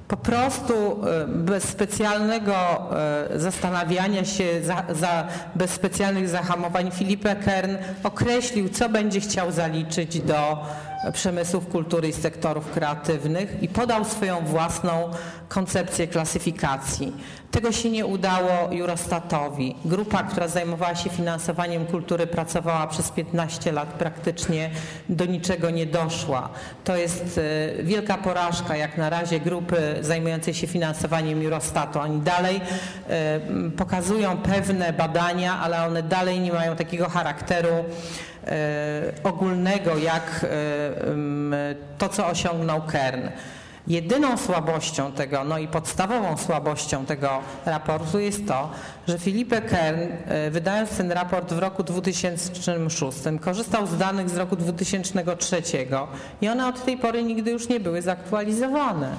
po 0.08 0.16
prostu 0.16 0.74
e, 0.74 1.26
bez 1.26 1.64
specjalnego 1.64 2.54
e, 2.54 3.40
zastanawiania 3.40 4.24
się, 4.24 4.62
za, 4.62 4.84
za, 4.94 5.26
bez 5.54 5.70
specjalnych 5.70 6.28
zahamowań 6.28 6.90
Filipe 6.90 7.36
Kern 7.36 7.76
określił, 8.02 8.68
co 8.68 8.88
będzie 8.88 9.20
chciał 9.20 9.52
zaliczyć 9.52 10.20
do 10.20 10.66
przemysłów 11.12 11.68
kultury 11.68 12.08
i 12.08 12.12
sektorów 12.12 12.70
kreatywnych 12.70 13.62
i 13.62 13.68
podał 13.68 14.04
swoją 14.04 14.44
własną 14.44 15.10
koncepcję 15.48 16.06
klasyfikacji. 16.06 17.12
Tego 17.50 17.72
się 17.72 17.90
nie 17.90 18.06
udało 18.06 18.50
Eurostatowi. 18.80 19.76
Grupa, 19.84 20.22
która 20.22 20.48
zajmowała 20.48 20.94
się 20.94 21.10
finansowaniem 21.10 21.86
kultury, 21.86 22.26
pracowała 22.26 22.86
przez 22.86 23.10
15 23.10 23.72
lat, 23.72 23.88
praktycznie 23.88 24.70
do 25.08 25.24
niczego 25.24 25.70
nie 25.70 25.86
doszła. 25.86 26.48
To 26.84 26.96
jest 26.96 27.40
e, 27.78 27.82
wielka 27.82 28.18
porażka, 28.18 28.76
jak 28.76 28.98
na 28.98 29.10
razie 29.10 29.40
grupy 29.40 29.76
zajmującej 30.00 30.54
się 30.54 30.66
finansowaniem 30.66 31.44
Eurostatu. 31.44 32.00
Oni 32.00 32.20
dalej 32.20 32.60
e, 33.08 33.40
pokazują 33.76 34.36
pewne 34.36 34.92
badania, 34.92 35.60
ale 35.60 35.86
one 35.86 36.02
dalej 36.02 36.40
nie 36.40 36.52
mają 36.52 36.76
takiego 36.76 37.08
charakteru 37.08 37.68
e, 38.46 39.12
ogólnego, 39.22 39.98
jak 39.98 40.46
to, 41.98 42.08
co 42.08 42.26
osiągnął 42.26 42.82
Kern. 42.82 43.28
Jedyną 43.88 44.36
słabością 44.36 45.12
tego, 45.12 45.44
no 45.44 45.58
i 45.58 45.68
podstawową 45.68 46.36
słabością 46.36 47.06
tego 47.06 47.30
raportu 47.66 48.18
jest 48.18 48.46
to, 48.46 48.70
że 49.08 49.18
Filipe 49.18 49.62
Kern, 49.62 50.00
e, 50.24 50.50
wydając 50.50 50.96
ten 50.96 51.12
raport 51.12 51.52
w 51.52 51.58
roku 51.58 51.82
2006, 51.82 53.18
korzystał 53.40 53.86
z 53.86 53.98
danych 53.98 54.30
z 54.30 54.36
roku 54.36 54.56
2003 54.56 55.62
i 56.40 56.48
one 56.48 56.68
od 56.68 56.84
tej 56.84 56.96
pory 56.96 57.24
nigdy 57.24 57.50
już 57.50 57.68
nie 57.68 57.80
były 57.80 58.02
zaktualizowane. 58.02 59.16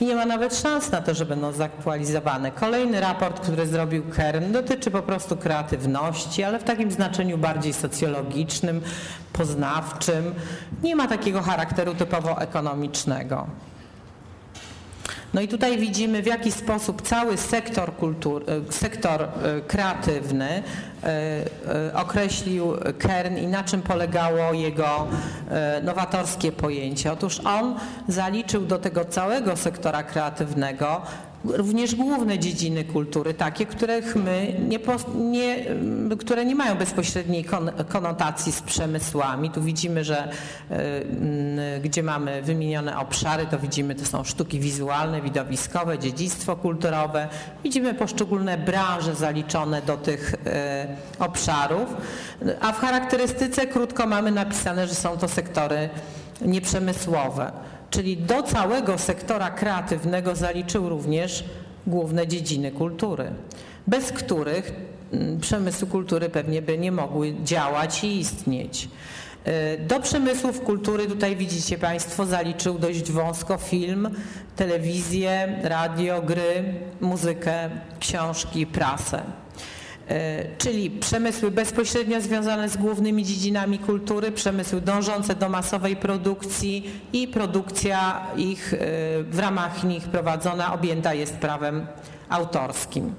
I 0.00 0.06
nie 0.06 0.14
ma 0.14 0.26
nawet 0.26 0.56
szans 0.56 0.90
na 0.90 1.00
to, 1.00 1.14
że 1.14 1.26
będą 1.26 1.52
zaktualizowane. 1.52 2.50
Kolejny 2.52 3.00
raport, 3.00 3.40
który 3.40 3.66
zrobił 3.66 4.02
Kern, 4.02 4.52
dotyczy 4.52 4.90
po 4.90 5.02
prostu 5.02 5.36
kreatywności, 5.36 6.44
ale 6.44 6.58
w 6.58 6.64
takim 6.64 6.90
znaczeniu 6.90 7.38
bardziej 7.38 7.72
socjologicznym, 7.72 8.80
poznawczym. 9.32 10.34
Nie 10.82 10.96
ma 10.96 11.08
takiego 11.08 11.42
charakteru 11.42 11.94
typowo 11.94 12.40
ekonomicznego. 12.40 13.46
No 15.34 15.40
i 15.40 15.48
tutaj 15.48 15.78
widzimy 15.78 16.22
w 16.22 16.26
jaki 16.26 16.52
sposób 16.52 17.02
cały 17.02 17.36
sektor, 17.36 17.96
kultur, 17.96 18.44
e, 18.50 18.72
sektor 18.72 19.22
e, 19.22 19.28
kreatywny 19.60 20.62
e, 21.04 21.94
określił 21.94 22.72
Kern 22.98 23.36
i 23.36 23.46
na 23.46 23.64
czym 23.64 23.82
polegało 23.82 24.52
jego 24.52 25.06
nowatorskie 25.82 26.52
pojęcie. 26.52 27.12
Otóż 27.12 27.40
on 27.40 27.74
zaliczył 28.08 28.66
do 28.66 28.78
tego 28.78 29.04
całego 29.04 29.56
sektora 29.56 30.02
kreatywnego 30.02 31.02
również 31.46 31.94
główne 31.94 32.38
dziedziny 32.38 32.84
kultury, 32.84 33.34
takie, 33.34 33.66
których 33.66 34.16
my 34.16 34.54
nie, 34.68 34.78
nie, 35.14 35.66
które 36.18 36.44
nie 36.44 36.54
mają 36.54 36.74
bezpośredniej 36.74 37.44
konotacji 37.88 38.52
z 38.52 38.62
przemysłami. 38.62 39.50
Tu 39.50 39.62
widzimy, 39.62 40.04
że 40.04 40.28
e, 40.70 41.80
gdzie 41.80 42.02
mamy 42.02 42.42
wymienione 42.42 42.98
obszary, 42.98 43.46
to 43.46 43.58
widzimy, 43.58 43.94
to 43.94 44.06
są 44.06 44.24
sztuki 44.24 44.60
wizualne, 44.60 45.22
widowiskowe, 45.22 45.98
dziedzictwo 45.98 46.56
kulturowe. 46.56 47.28
Widzimy 47.64 47.94
poszczególne 47.94 48.58
branże 48.58 49.14
zaliczone 49.14 49.82
do 49.82 49.96
tych 49.96 50.34
e, 50.46 50.86
obszarów, 51.18 51.96
a 52.60 52.72
w 52.72 52.80
charakterystyce 52.80 53.66
krótko 53.66 54.06
mamy 54.06 54.30
napisane, 54.30 54.86
że 54.86 54.94
są 54.94 55.18
to 55.18 55.28
sektory 55.28 55.88
nieprzemysłowe 56.40 57.52
czyli 57.90 58.16
do 58.16 58.42
całego 58.42 58.98
sektora 58.98 59.50
kreatywnego 59.50 60.36
zaliczył 60.36 60.88
również 60.88 61.44
główne 61.86 62.26
dziedziny 62.26 62.70
kultury, 62.70 63.30
bez 63.86 64.12
których 64.12 64.72
mm, 65.12 65.40
przemysły 65.40 65.88
kultury 65.88 66.28
pewnie 66.28 66.62
by 66.62 66.78
nie 66.78 66.92
mogły 66.92 67.34
działać 67.44 68.04
i 68.04 68.18
istnieć. 68.20 68.88
E, 69.44 69.78
do 69.78 70.00
przemysłów 70.00 70.60
kultury 70.60 71.06
tutaj 71.06 71.36
widzicie 71.36 71.78
Państwo 71.78 72.26
zaliczył 72.26 72.78
dość 72.78 73.12
wąsko 73.12 73.58
film, 73.58 74.08
telewizję, 74.56 75.60
radio, 75.62 76.22
gry, 76.22 76.74
muzykę, 77.00 77.70
książki, 78.00 78.66
prasę. 78.66 79.22
E, 80.08 80.44
czyli 80.58 80.90
przemysły 80.90 81.50
bezpośrednio 81.50 82.20
związane 82.20 82.68
z 82.68 82.76
głównymi 82.76 83.24
dziedzinami 83.24 83.78
kultury, 83.78 84.32
przemysły 84.32 84.80
dążące 84.80 85.34
do 85.34 85.48
masowej 85.48 85.96
produkcji 85.96 86.90
i 87.12 87.28
produkcja 87.28 88.26
ich 88.36 88.74
e, 88.74 88.76
w 89.22 89.38
ramach 89.38 89.84
nich 89.84 90.04
prowadzona 90.04 90.74
objęta 90.74 91.14
jest 91.14 91.36
prawem 91.36 91.86
autorskim. 92.28 93.14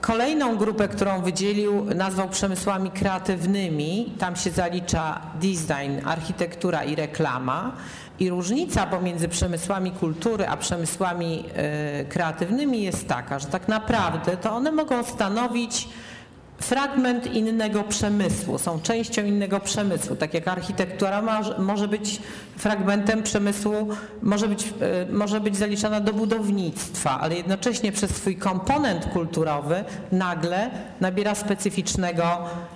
Kolejną 0.00 0.56
grupę, 0.56 0.88
którą 0.88 1.22
wydzielił, 1.22 1.84
nazwał 1.94 2.28
przemysłami 2.28 2.90
kreatywnymi. 2.90 4.12
Tam 4.18 4.36
się 4.36 4.50
zalicza 4.50 5.20
design, 5.34 6.06
architektura 6.06 6.84
i 6.84 6.94
reklama. 6.94 7.76
I 8.20 8.30
różnica 8.30 8.86
pomiędzy 8.86 9.28
przemysłami 9.28 9.92
kultury 9.92 10.48
a 10.48 10.56
przemysłami 10.56 11.44
e, 11.54 12.04
kreatywnymi 12.04 12.82
jest 12.82 13.08
taka, 13.08 13.38
że 13.38 13.46
tak 13.46 13.68
naprawdę 13.68 14.36
to 14.36 14.52
one 14.52 14.72
mogą 14.72 15.04
stanowić 15.04 15.88
fragment 16.58 17.26
innego 17.26 17.82
przemysłu, 17.82 18.58
są 18.58 18.80
częścią 18.80 19.24
innego 19.24 19.60
przemysłu, 19.60 20.16
tak 20.16 20.34
jak 20.34 20.48
architektura 20.48 21.22
może, 21.58 21.88
być 21.88 22.20
fragmentem 22.56 23.22
przemysłu, 23.22 23.88
może 24.22 24.48
być, 24.48 24.64
e, 24.80 25.12
może 25.12 25.40
być 25.40 25.56
zaliczana 25.56 26.00
do 26.00 26.12
budownictwa, 26.12 27.20
ale 27.20 27.34
jednocześnie 27.34 27.92
przez 27.92 28.10
swój 28.10 28.36
komponent 28.36 29.06
kulturowy 29.06 29.84
nagle 30.12 30.70
nabiera 31.00 31.34
specyficznego, 31.34 32.24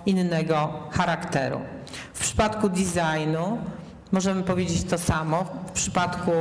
innego 0.07 0.72
charakteru. 0.90 1.61
W 2.14 2.20
przypadku 2.20 2.68
designu 2.68 3.59
Możemy 4.12 4.42
powiedzieć 4.42 4.85
to 4.85 4.99
samo 4.99 5.44
w 5.66 5.73
przypadku 5.73 6.33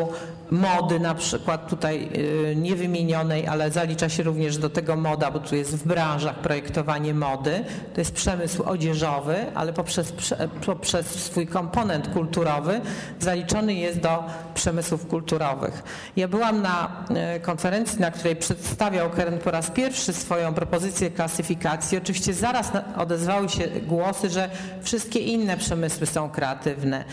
mody, 0.52 1.00
na 1.00 1.16
przykład 1.16 1.70
tutaj 1.70 2.10
y, 2.52 2.56
niewymienionej, 2.56 3.48
ale 3.48 3.72
zalicza 3.72 4.10
się 4.10 4.24
również 4.24 4.58
do 4.58 4.70
tego 4.70 4.96
moda, 4.96 5.32
bo 5.32 5.40
tu 5.40 5.56
jest 5.56 5.76
w 5.76 5.88
branżach 5.88 6.36
projektowanie 6.36 7.14
mody. 7.14 7.66
To 7.94 8.02
jest 8.02 8.12
przemysł 8.12 8.64
odzieżowy, 8.64 9.36
ale 9.56 9.74
poprzez, 9.74 10.14
poprzez 10.66 11.08
swój 11.08 11.48
komponent 11.48 12.08
kulturowy 12.08 12.82
zaliczony 13.20 13.74
jest 13.74 14.00
do 14.00 14.24
przemysłów 14.54 15.08
kulturowych. 15.08 15.84
Ja 16.16 16.28
byłam 16.28 16.62
na 16.62 17.06
y, 17.36 17.40
konferencji, 17.40 18.00
na 18.00 18.12
której 18.12 18.36
przedstawiał 18.36 19.10
Keren 19.10 19.40
po 19.40 19.52
raz 19.52 19.72
pierwszy 19.72 20.14
swoją 20.14 20.54
propozycję 20.54 21.12
klasyfikacji. 21.12 21.98
Oczywiście 21.98 22.34
zaraz 22.34 22.72
odezwały 22.98 23.50
się 23.50 23.68
głosy, 23.68 24.30
że 24.30 24.50
wszystkie 24.82 25.20
inne 25.20 25.58
przemysły 25.58 26.08
są 26.08 26.30
kreatywne. 26.30 27.06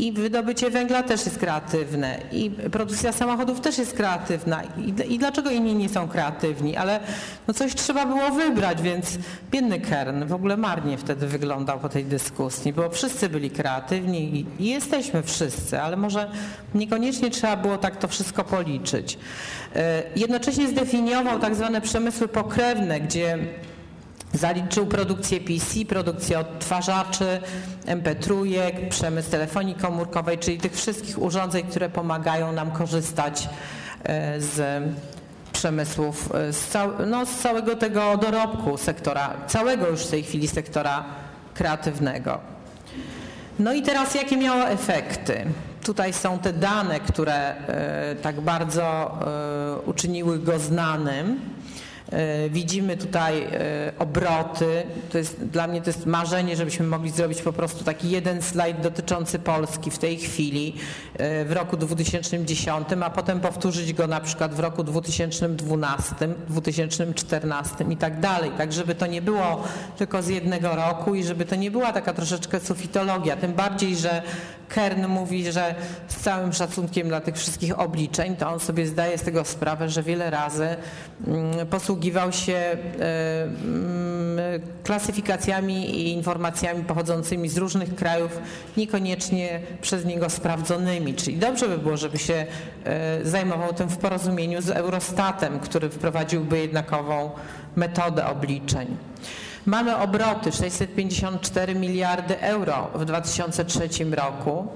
I 0.00 0.12
wydobycie 0.12 0.70
węgla 0.70 1.02
też 1.02 1.24
jest 1.24 1.38
kreatywne, 1.38 2.18
i 2.32 2.50
produkcja 2.50 3.12
samochodów 3.12 3.60
też 3.60 3.78
jest 3.78 3.92
kreatywna. 3.92 4.62
I, 4.64 5.14
i 5.14 5.18
dlaczego 5.18 5.50
inni 5.50 5.74
nie 5.74 5.88
są 5.88 6.08
kreatywni? 6.08 6.76
Ale 6.76 7.00
no 7.48 7.54
coś 7.54 7.74
trzeba 7.74 8.06
było 8.06 8.30
wybrać, 8.30 8.82
więc 8.82 9.18
biedny 9.50 9.80
Kern 9.80 10.24
w 10.24 10.32
ogóle 10.32 10.56
marnie 10.56 10.98
wtedy 10.98 11.26
wyglądał 11.26 11.80
po 11.80 11.88
tej 11.88 12.04
dyskusji, 12.04 12.72
bo 12.72 12.90
wszyscy 12.90 13.28
byli 13.28 13.50
kreatywni 13.50 14.46
i, 14.58 14.68
jesteśmy 14.68 15.22
wszyscy, 15.22 15.80
ale 15.80 15.96
może 15.96 16.30
niekoniecznie 16.74 17.30
trzeba 17.30 17.56
było 17.56 17.78
tak 17.78 17.96
to 17.96 18.08
wszystko 18.08 18.44
policzyć. 18.44 19.18
E, 19.76 20.02
jednocześnie 20.16 20.68
zdefiniował 20.68 21.38
tak 21.38 21.54
zwane 21.54 21.80
przemysły 21.80 22.28
pokrewne, 22.28 23.00
gdzie 23.00 23.38
Zaliczył 24.34 24.86
produkcję 24.86 25.40
PC, 25.40 25.84
produkcję 25.88 26.38
odtwarzaczy, 26.38 27.40
MP3, 27.86 28.88
przemysł 28.88 29.30
telefonii 29.30 29.74
komórkowej, 29.74 30.38
czyli 30.38 30.58
tych 30.58 30.72
wszystkich 30.72 31.22
urządzeń, 31.22 31.66
które 31.66 31.88
pomagają 31.88 32.52
nam 32.52 32.70
korzystać 32.70 33.48
e, 34.04 34.40
z 34.40 34.84
przemysłów, 35.52 36.34
e, 36.34 36.52
z, 36.52 36.68
cał, 36.68 36.90
no, 37.06 37.26
z 37.26 37.38
całego 37.38 37.76
tego 37.76 38.16
dorobku 38.16 38.76
sektora, 38.76 39.34
całego 39.46 39.88
już 39.88 40.00
w 40.00 40.10
tej 40.10 40.22
chwili 40.22 40.48
sektora 40.48 41.04
kreatywnego. 41.54 42.38
No 43.58 43.72
i 43.72 43.82
teraz 43.82 44.14
jakie 44.14 44.36
miało 44.36 44.68
efekty? 44.68 45.44
Tutaj 45.84 46.12
są 46.12 46.38
te 46.38 46.52
dane, 46.52 47.00
które 47.00 47.34
e, 47.34 48.16
tak 48.22 48.40
bardzo 48.40 49.18
uczyniły 49.86 50.38
go 50.38 50.58
znanym. 50.58 51.40
E, 52.10 52.48
widzimy 52.48 52.96
tutaj 52.96 53.42
e, 53.42 53.92
obroty. 53.98 54.82
To 55.12 55.18
jest, 55.18 55.44
dla 55.44 55.66
mnie 55.66 55.80
to 55.80 55.90
jest 55.90 56.06
marzenie, 56.06 56.56
żebyśmy 56.56 56.86
mogli 56.86 57.10
zrobić 57.10 57.42
po 57.42 57.52
prostu 57.52 57.84
taki 57.84 58.10
jeden 58.10 58.42
slajd 58.42 58.80
dotyczący 58.80 59.38
Polski 59.38 59.90
w 59.90 59.98
tej 59.98 60.18
chwili, 60.18 60.74
e, 61.14 61.44
w 61.44 61.52
roku 61.52 61.76
2010, 61.76 62.88
a 63.04 63.10
potem 63.10 63.40
powtórzyć 63.40 63.92
go 63.92 64.06
na 64.06 64.20
przykład 64.20 64.54
w 64.54 64.60
roku 64.60 64.84
2012, 64.84 66.14
2014 66.48 67.84
i 67.90 67.96
tak 67.96 68.20
dalej. 68.20 68.50
Tak, 68.58 68.72
żeby 68.72 68.94
to 68.94 69.06
nie 69.06 69.22
było 69.22 69.64
tylko 69.98 70.22
z 70.22 70.28
jednego 70.28 70.76
roku 70.76 71.14
i 71.14 71.24
żeby 71.24 71.44
to 71.44 71.56
nie 71.56 71.70
była 71.70 71.92
taka 71.92 72.14
troszeczkę 72.14 72.60
sufitologia. 72.60 73.36
Tym 73.36 73.52
bardziej, 73.52 73.96
że 73.96 74.22
Kern 74.74 75.06
mówi, 75.06 75.52
że 75.52 75.74
z 76.08 76.16
całym 76.16 76.52
szacunkiem 76.52 77.08
dla 77.08 77.20
tych 77.20 77.36
wszystkich 77.36 77.78
obliczeń, 77.78 78.36
to 78.36 78.48
on 78.50 78.60
sobie 78.60 78.86
zdaje 78.86 79.18
z 79.18 79.22
tego 79.22 79.44
sprawę, 79.44 79.88
że 79.88 80.02
wiele 80.02 80.30
razy 80.30 80.76
mm, 81.26 81.66
posługiwał 81.66 82.32
się 82.32 82.52
e, 82.52 82.78
mm, 83.42 84.60
klasyfikacjami 84.84 85.90
i 86.00 86.12
informacjami 86.12 86.84
pochodzącymi 86.84 87.48
z 87.48 87.56
różnych 87.56 87.94
krajów, 87.94 88.40
niekoniecznie 88.76 89.60
przez 89.80 90.04
niego 90.04 90.30
sprawdzonymi. 90.30 91.14
Czyli 91.14 91.36
dobrze 91.36 91.68
by 91.68 91.78
było, 91.78 91.96
żeby 91.96 92.18
się 92.18 92.46
zajmował 93.22 93.74
tym 93.74 93.88
w 93.88 93.96
porozumieniu 93.96 94.62
z 94.62 94.70
Eurostatem, 94.70 95.60
który 95.60 95.90
wprowadziłby 95.90 96.58
jednakową 96.58 97.30
metodę 97.76 98.26
obliczeń. 98.26 98.96
Mamy 99.66 99.96
obroty 99.96 100.52
654 100.52 101.74
miliardy 101.74 102.40
euro 102.40 102.90
w 102.94 103.04
2003 103.04 103.88
roku. 104.10 104.68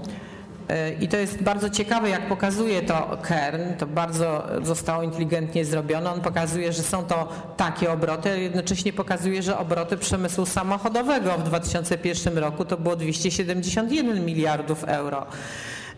E, 0.68 0.92
I 0.92 1.08
to 1.08 1.16
jest 1.16 1.42
bardzo 1.42 1.70
ciekawe, 1.70 2.08
jak 2.08 2.28
pokazuje 2.28 2.82
to 2.82 3.18
Kern, 3.22 3.74
to 3.78 3.86
bardzo 3.86 4.48
zostało 4.62 5.02
inteligentnie 5.02 5.64
zrobione. 5.64 6.10
On 6.10 6.20
pokazuje, 6.20 6.72
że 6.72 6.82
są 6.82 7.04
to 7.04 7.28
takie 7.56 7.92
obroty, 7.92 8.30
ale 8.30 8.40
jednocześnie 8.40 8.92
pokazuje, 8.92 9.42
że 9.42 9.58
obroty 9.58 9.96
przemysłu 9.96 10.46
samochodowego 10.46 11.30
w 11.38 11.42
2001 11.42 12.38
roku 12.38 12.64
to 12.64 12.76
było 12.76 12.96
271 12.96 14.24
miliardów 14.24 14.84
euro. 14.84 15.26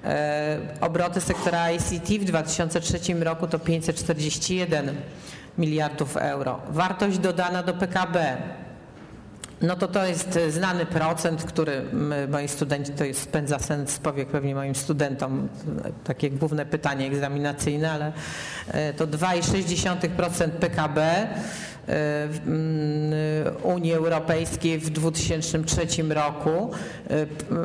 E, 0.04 0.58
obroty 0.80 1.20
sektora 1.20 1.70
ICT 1.72 2.08
w 2.08 2.24
2003 2.24 2.98
roku 3.14 3.46
to 3.46 3.58
541 3.58 4.96
miliardów 5.58 6.16
euro. 6.16 6.60
Wartość 6.70 7.18
dodana 7.18 7.62
do 7.62 7.74
PKB 7.74 8.36
no 9.62 9.76
to 9.76 9.88
to 9.88 10.06
jest 10.06 10.36
e, 10.36 10.50
znany 10.50 10.86
procent, 10.86 11.44
który 11.44 11.82
moi 12.28 12.48
studenci, 12.48 12.92
to 12.92 13.04
jest 13.04 13.20
spędza 13.20 13.58
sens 13.58 13.98
powiek 13.98 14.28
pewnie 14.28 14.54
moim 14.54 14.74
studentom, 14.74 15.48
takie 16.04 16.30
główne 16.30 16.66
pytanie 16.66 17.06
egzaminacyjne, 17.06 17.92
ale 17.92 18.12
e, 18.68 18.94
to 18.94 19.06
2,6% 19.06 20.50
PKB 20.50 21.28
Unii 23.62 23.92
Europejskiej 23.92 24.78
w 24.78 24.90
2003 24.90 25.86
roku 26.08 26.70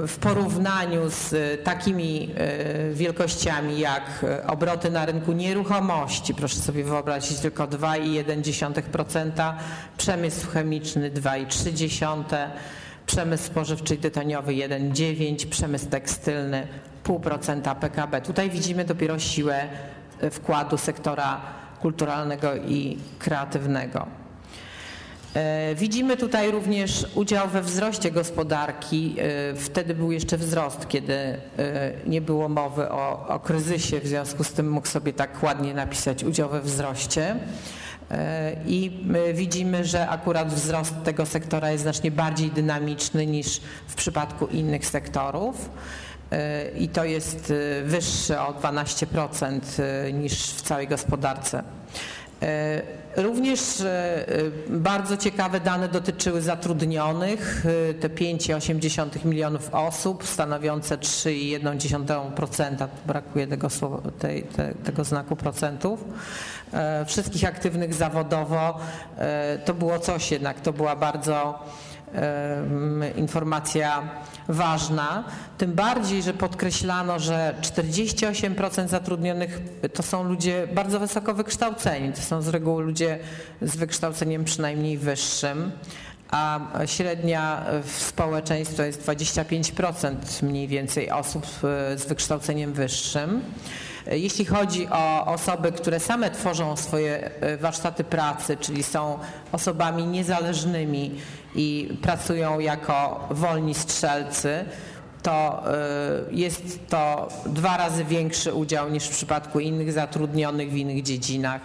w 0.08 0.18
porównaniu 0.18 1.10
z 1.10 1.34
takimi 1.64 2.32
e, 2.36 2.94
wielkościami 2.94 3.80
jak 3.80 4.26
obroty 4.48 4.92
na 4.92 5.06
rynku 5.06 5.32
nieruchomości, 5.32 6.34
proszę 6.34 6.56
sobie 6.56 6.84
wyobrazić 6.84 7.40
tylko 7.40 7.68
2,1%, 7.68 9.54
przemysł 9.98 10.48
chemiczny 10.50 11.12
2,3%, 11.12 12.48
przemysł 13.06 13.44
spożywczy 13.44 13.96
i 13.96 13.98
tytoniowy 13.98 14.52
1,9%, 14.52 15.50
przemysł 15.50 15.90
tekstylny 15.90 16.68
0,5% 17.04 17.76
PKB. 17.76 18.22
Tutaj 18.22 18.50
widzimy 18.50 18.86
dopiero 18.86 19.20
siłę 19.20 19.68
wkładu 20.32 20.78
sektora 20.78 21.61
kulturalnego 21.82 22.56
i 22.56 22.98
kreatywnego. 23.20 24.22
E, 25.34 25.76
widzimy 25.76 26.18
tutaj 26.18 26.52
również 26.52 27.08
udział 27.16 27.48
we 27.48 27.62
wzroście 27.62 28.12
gospodarki. 28.12 29.16
E, 29.20 29.56
wtedy 29.56 29.96
był 29.96 30.12
jeszcze 30.12 30.38
wzrost, 30.38 30.88
kiedy 30.88 31.14
e, 31.14 31.38
nie 32.08 32.22
było 32.22 32.50
mowy 32.50 32.90
o, 32.90 33.28
o 33.28 33.40
kryzysie, 33.40 34.00
w 34.00 34.08
związku 34.08 34.44
z 34.44 34.52
tym 34.52 34.72
mógł 34.72 34.88
sobie 34.88 35.14
tak 35.14 35.44
ładnie 35.44 35.74
napisać 35.74 36.24
udział 36.24 36.50
we 36.50 36.62
wzroście. 36.62 37.36
I 38.68 39.08
widzimy, 39.34 39.86
że 39.86 40.10
akurat 40.10 40.54
wzrost 40.54 40.94
tego 41.04 41.26
sektora 41.26 41.72
jest 41.72 41.84
znacznie 41.84 42.12
bardziej 42.12 42.50
dynamiczny 42.52 43.26
niż 43.26 43.62
w 43.88 43.96
przypadku 43.96 44.48
innych 44.48 44.86
sektorów 44.86 45.70
i 46.80 46.90
to 46.90 47.04
jest 47.04 47.54
wyższy 47.84 48.40
o 48.40 48.54
12% 48.54 49.60
niż 50.14 50.54
w 50.54 50.62
całej 50.62 50.88
gospodarce. 50.88 51.64
E, 52.42 52.82
również 53.18 53.84
bardzo 54.68 55.18
ciekawe 55.18 55.60
dane 55.60 55.88
dotyczyły 55.88 56.42
zatrudnionych, 56.42 57.66
te 58.00 58.10
5,8 58.10 59.26
milionów 59.26 59.70
osób, 59.74 60.28
stanowiące 60.28 60.98
3,1%, 60.98 62.88
brakuje 63.06 63.48
tego, 63.48 63.70
słowa, 63.70 64.12
tej, 64.20 64.44
te, 64.44 64.74
tego 64.84 65.04
znaku 65.04 65.36
procentów, 65.36 66.04
wszystkich 67.06 67.46
aktywnych 67.46 67.94
zawodowo. 67.94 68.80
To 69.66 69.74
było 69.74 70.00
coś 70.00 70.32
jednak, 70.32 70.62
to 70.62 70.74
była 70.74 70.96
bardzo 70.96 71.60
informacja 73.16 74.10
ważna, 74.48 75.24
tym 75.58 75.74
bardziej, 75.74 76.24
że 76.24 76.34
podkreślano, 76.34 77.20
że 77.20 77.56
48% 77.62 78.88
zatrudnionych 78.88 79.60
to 79.94 80.04
są 80.04 80.24
ludzie 80.24 80.68
bardzo 80.74 81.00
wysoko 81.00 81.34
wykształceni, 81.34 82.14
to 82.14 82.22
są 82.22 82.42
z 82.42 82.48
reguły 82.48 82.84
ludzie 82.84 83.20
z 83.62 83.76
wykształceniem 83.76 84.44
przynajmniej 84.44 84.98
wyższym, 84.98 85.72
a 86.32 86.60
średnia 86.86 87.66
w 87.84 87.92
społeczeństwie 87.92 88.86
jest 88.86 89.06
25% 89.06 90.44
mniej 90.44 90.68
więcej 90.68 91.12
osób 91.12 91.46
e, 91.46 91.98
z 91.98 92.06
wykształceniem 92.06 92.74
wyższym. 92.74 93.42
Jeśli 94.08 94.46
chodzi 94.46 94.88
o 94.92 95.26
osoby, 95.26 95.72
które 95.72 96.00
same 96.00 96.32
tworzą 96.32 96.78
swoje 96.78 97.32
e, 97.42 97.58
warsztaty 97.58 98.04
pracy, 98.04 98.58
czyli 98.58 98.84
są 98.84 99.20
osobami 99.52 100.06
niezależnymi 100.06 101.12
i 101.56 101.98
pracują 102.02 102.60
jako 102.60 103.28
wolni 103.32 103.74
strzelcy, 103.74 104.66
to 105.24 105.64
e, 105.68 105.80
jest 106.32 106.90
to 106.90 107.28
dwa 107.46 107.78
razy 107.78 108.06
większy 108.06 108.54
udział 108.54 108.90
niż 108.90 109.04
w 109.04 109.12
przypadku 109.12 109.60
innych 109.60 109.92
zatrudnionych 109.92 110.72
w 110.72 110.76
innych 110.76 111.04
dziedzinach. 111.04 111.62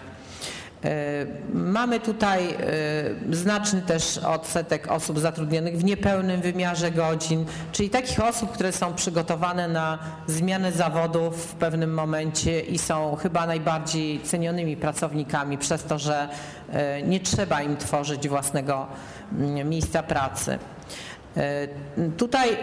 E, 0.87 1.27
mamy 1.55 2.01
tutaj 2.01 2.49
e, 2.51 2.57
znaczny 3.37 3.83
też 3.83 4.19
odsetek 4.19 4.91
osób 4.91 5.19
zatrudnionych 5.19 5.79
w 5.79 5.85
niepełnym 5.85 6.41
wymiarze 6.41 6.91
godzin, 6.91 7.45
czyli 7.73 7.91
takich 7.91 8.21
osób, 8.21 8.53
które 8.53 8.73
są 8.73 8.95
przygotowane 8.95 9.69
na 9.69 9.99
zmianę 10.27 10.73
zawodów 10.73 11.47
w 11.47 11.55
pewnym 11.55 11.95
momencie 11.95 12.61
i 12.61 12.79
są 12.79 13.17
chyba 13.17 13.47
najbardziej 13.47 14.21
cenionymi 14.21 14.77
pracownikami 14.77 15.59
przez 15.59 15.85
to, 15.85 15.99
że 15.99 16.29
e, 16.73 17.03
nie 17.03 17.21
trzeba 17.21 17.63
im 17.63 17.77
tworzyć 17.77 18.29
własnego 18.29 18.87
mm, 19.33 19.69
miejsca 19.69 20.03
pracy. 20.03 20.59
E, 21.37 21.69
tutaj 22.17 22.49
e, 22.53 22.57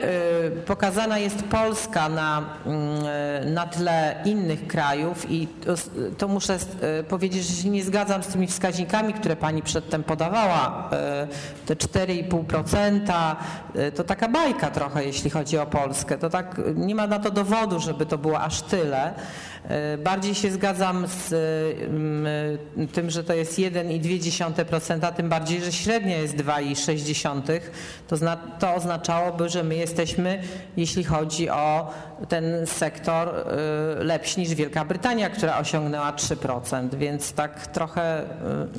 pokazana 0.65 1.19
jest 1.19 1.43
Polska 1.43 2.09
na, 2.09 2.43
mm, 2.65 2.79
e, 3.05 3.45
na 3.45 3.67
tle 3.67 4.15
innych 4.25 4.67
krajów 4.67 5.31
i 5.31 5.47
to, 6.17 6.27
muszę 6.27 6.57
powiedzieć, 7.09 7.45
że 7.45 7.63
się 7.63 7.69
nie 7.69 7.83
zgadzam 7.83 8.23
z 8.23 8.27
tymi 8.27 8.47
wskaźnikami, 8.47 9.13
które 9.13 9.35
Pani 9.35 9.61
przedtem 9.61 10.03
podawała. 10.03 10.89
Te 11.65 11.75
4,5% 11.75 13.35
to 13.95 14.03
taka 14.03 14.27
bajka 14.27 14.71
trochę, 14.71 15.05
jeśli 15.05 15.29
chodzi 15.29 15.57
o 15.57 15.65
Polskę. 15.65 16.17
To 16.17 16.29
tak, 16.29 16.61
nie 16.75 16.95
ma 16.95 17.07
na 17.07 17.19
to 17.19 17.31
dowodu, 17.31 17.79
żeby 17.79 18.05
to 18.05 18.17
było 18.17 18.39
aż 18.39 18.61
tyle. 18.61 19.13
E, 19.69 19.97
bardziej 19.97 20.35
się 20.35 20.51
zgadzam 20.51 21.07
z 21.07 21.33
mm, 21.33 22.87
tym, 22.87 23.09
że 23.09 23.23
to 23.23 23.33
jest 23.33 23.59
1,2%, 23.59 25.13
tym 25.13 25.29
bardziej, 25.29 25.61
że 25.61 25.71
średnia 25.71 26.17
jest 26.17 26.35
2,6%. 26.35 27.59
To, 28.07 28.15
to 28.59 28.73
oznaczałoby, 28.73 29.49
że 29.49 29.63
my 29.63 29.75
jesteśmy, 29.75 30.41
jeśli 30.77 31.03
chodzi 31.03 31.49
o 31.49 31.93
ten 32.29 32.67
sektor, 32.67 33.29
y, 33.29 34.03
lepsi 34.03 34.39
niż 34.39 34.55
Wielka 34.55 34.85
Brytania, 34.85 35.29
która 35.29 35.57
osiągnęła 35.57 36.11
3%, 36.11 36.95
więc 36.95 37.33
tak 37.33 37.67
trochę 37.67 38.23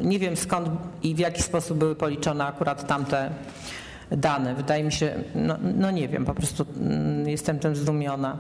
nie 0.03 0.19
wiem 0.19 0.37
skąd 0.37 0.69
i 1.03 1.15
w 1.15 1.19
jaki 1.19 1.43
sposób 1.43 1.79
były 1.79 1.97
policzone 1.97 2.47
akurat 2.47 2.87
tamte 2.87 3.31
dane. 4.11 4.55
Wydaje 4.55 4.85
mi 4.85 4.93
się, 4.93 5.15
no, 5.35 5.57
no 5.77 5.91
nie 5.91 6.09
wiem, 6.09 6.25
po 6.25 6.35
prostu 6.35 6.67
mm, 6.77 7.29
jestem 7.29 7.59
tym 7.59 7.77
zdumiona. 7.77 8.37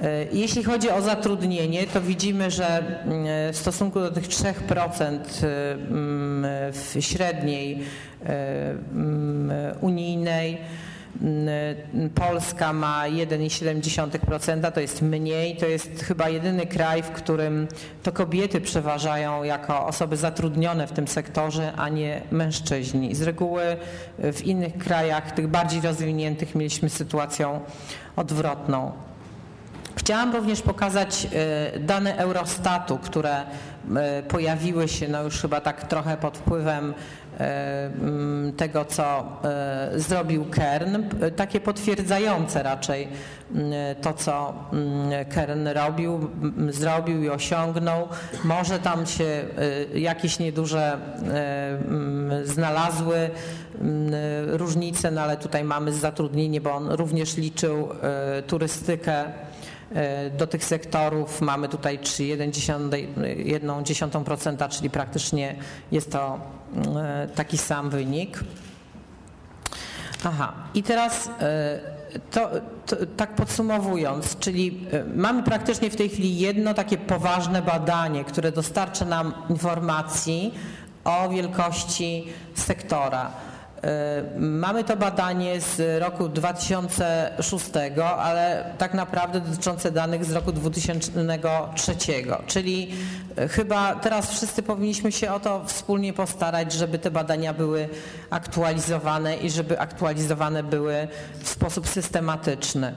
E, 0.00 0.24
jeśli 0.32 0.64
chodzi 0.64 0.90
o 0.90 1.02
zatrudnienie, 1.02 1.86
to 1.86 2.00
widzimy, 2.00 2.50
że 2.50 2.78
mm, 2.78 3.52
w 3.52 3.56
stosunku 3.56 4.00
do 4.00 4.10
tych 4.10 4.28
3% 4.28 5.18
e, 5.44 5.72
mm, 5.72 6.72
średniej 7.00 7.82
e, 8.26 8.70
mm, 8.70 9.52
unijnej 9.80 10.58
Polska 12.14 12.72
ma 12.72 13.04
1,7%, 13.04 14.72
to 14.72 14.80
jest 14.80 15.02
mniej. 15.02 15.56
To 15.56 15.66
jest 15.66 16.02
chyba 16.02 16.28
jedyny 16.28 16.66
kraj, 16.66 17.02
w 17.02 17.10
którym 17.10 17.68
to 18.02 18.12
kobiety 18.12 18.60
przeważają 18.60 19.42
jako 19.42 19.86
osoby 19.86 20.16
zatrudnione 20.16 20.86
w 20.86 20.92
tym 20.92 21.08
sektorze, 21.08 21.72
a 21.76 21.88
nie 21.88 22.22
mężczyźni. 22.30 23.14
Z 23.14 23.22
reguły 23.22 23.62
w 24.18 24.42
innych 24.44 24.78
krajach, 24.78 25.32
tych 25.32 25.48
bardziej 25.48 25.80
rozwiniętych, 25.80 26.54
mieliśmy 26.54 26.90
sytuację 26.90 27.60
odwrotną. 28.16 28.92
Chciałam 29.96 30.36
również 30.36 30.62
pokazać 30.62 31.26
e, 31.74 31.78
dane 31.78 32.16
Eurostatu, 32.16 32.98
które 32.98 33.36
e, 33.40 34.22
pojawiły 34.22 34.88
się 34.88 35.08
no 35.08 35.22
już 35.22 35.40
chyba 35.40 35.60
tak 35.60 35.88
trochę 35.88 36.16
pod 36.16 36.38
wpływem 36.38 36.94
mm, 37.38 38.52
tego, 38.52 38.84
co 38.84 39.26
zrobił 39.96 40.44
Kern, 40.44 41.02
takie 41.36 41.60
potwierdzające 41.60 42.62
raczej 42.62 43.08
to, 44.02 44.12
co 44.14 44.54
Kern 45.34 45.68
robił, 45.68 46.30
zrobił 46.68 47.22
i 47.22 47.28
osiągnął. 47.28 48.08
Może 48.44 48.78
tam 48.78 49.06
się 49.06 49.44
jakieś 49.94 50.38
nieduże 50.38 50.98
znalazły 52.44 53.30
różnice, 54.46 55.10
no 55.10 55.20
ale 55.20 55.36
tutaj 55.36 55.64
mamy 55.64 55.92
zatrudnienie, 55.92 56.60
bo 56.60 56.72
on 56.72 56.88
również 56.88 57.36
liczył 57.36 57.88
turystykę 58.46 59.24
do 60.38 60.46
tych 60.46 60.64
sektorów 60.64 61.40
mamy 61.40 61.68
tutaj 61.68 61.98
1,1%, 61.98 64.68
czyli 64.68 64.90
praktycznie 64.90 65.56
jest 65.92 66.12
to 66.12 66.40
e, 66.96 67.28
taki 67.34 67.58
sam 67.58 67.90
wynik. 67.90 68.40
Aha, 70.24 70.52
i 70.74 70.82
teraz 70.82 71.30
e, 71.40 71.80
to, 72.30 72.50
to, 72.86 72.96
tak 73.16 73.34
podsumowując, 73.34 74.38
czyli 74.38 74.86
mamy 75.14 75.42
praktycznie 75.42 75.90
w 75.90 75.96
tej 75.96 76.08
chwili 76.08 76.38
jedno 76.38 76.74
takie 76.74 76.98
poważne 76.98 77.62
badanie, 77.62 78.24
które 78.24 78.52
dostarcza 78.52 79.04
nam 79.04 79.34
informacji 79.50 80.54
o 81.04 81.28
wielkości 81.28 82.26
sektora. 82.54 83.30
E, 83.84 84.22
mamy 84.38 84.84
to 84.84 84.96
badanie 84.96 85.60
z 85.60 86.02
roku 86.02 86.28
2006, 86.28 87.66
ale 88.18 88.74
tak 88.78 88.94
naprawdę 88.94 89.40
dotyczące 89.40 89.90
danych 89.90 90.24
z 90.24 90.32
roku 90.32 90.52
2003, 90.52 91.96
czyli 92.46 92.94
e, 93.36 93.48
chyba 93.48 93.94
teraz 93.94 94.30
wszyscy 94.30 94.62
powinniśmy 94.62 95.12
się 95.12 95.32
o 95.32 95.40
to 95.40 95.64
wspólnie 95.66 96.12
postarać, 96.12 96.72
żeby 96.72 96.98
te 96.98 97.10
badania 97.10 97.54
były 97.54 97.88
aktualizowane 98.30 99.36
i 99.36 99.50
żeby 99.50 99.80
aktualizowane 99.80 100.62
były 100.62 101.08
w 101.42 101.48
sposób 101.48 101.88
systematyczny. 101.88 102.92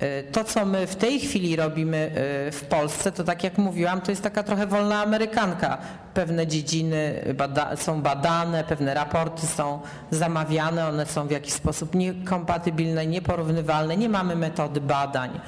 E, 0.00 0.22
to, 0.22 0.44
co 0.44 0.64
my 0.64 0.86
w 0.86 0.96
tej 0.96 1.20
chwili 1.20 1.56
robimy 1.56 1.96
e, 1.96 2.52
w 2.52 2.64
Polsce, 2.68 3.12
to 3.12 3.24
tak 3.24 3.44
jak 3.44 3.58
mówiłam, 3.58 4.00
to 4.00 4.12
jest 4.12 4.22
taka 4.22 4.42
trochę 4.42 4.66
wolna 4.66 5.02
amerykanka. 5.02 5.78
Pewne 6.14 6.46
dziedziny 6.46 7.24
bada 7.34 7.76
są 7.76 8.02
badane, 8.02 8.64
pewne 8.64 8.94
raporty 8.94 9.46
są 9.46 9.80
zamawiane, 10.10 10.88
one 10.88 11.06
są 11.06 11.26
w 11.26 11.30
jakiś 11.30 11.52
sposób 11.52 11.94
niekompatybilne, 11.94 13.06
nieporównywalne, 13.06 13.96
nie 13.96 14.08
mamy 14.08 14.36
metody 14.36 14.80
badań. 14.80 15.40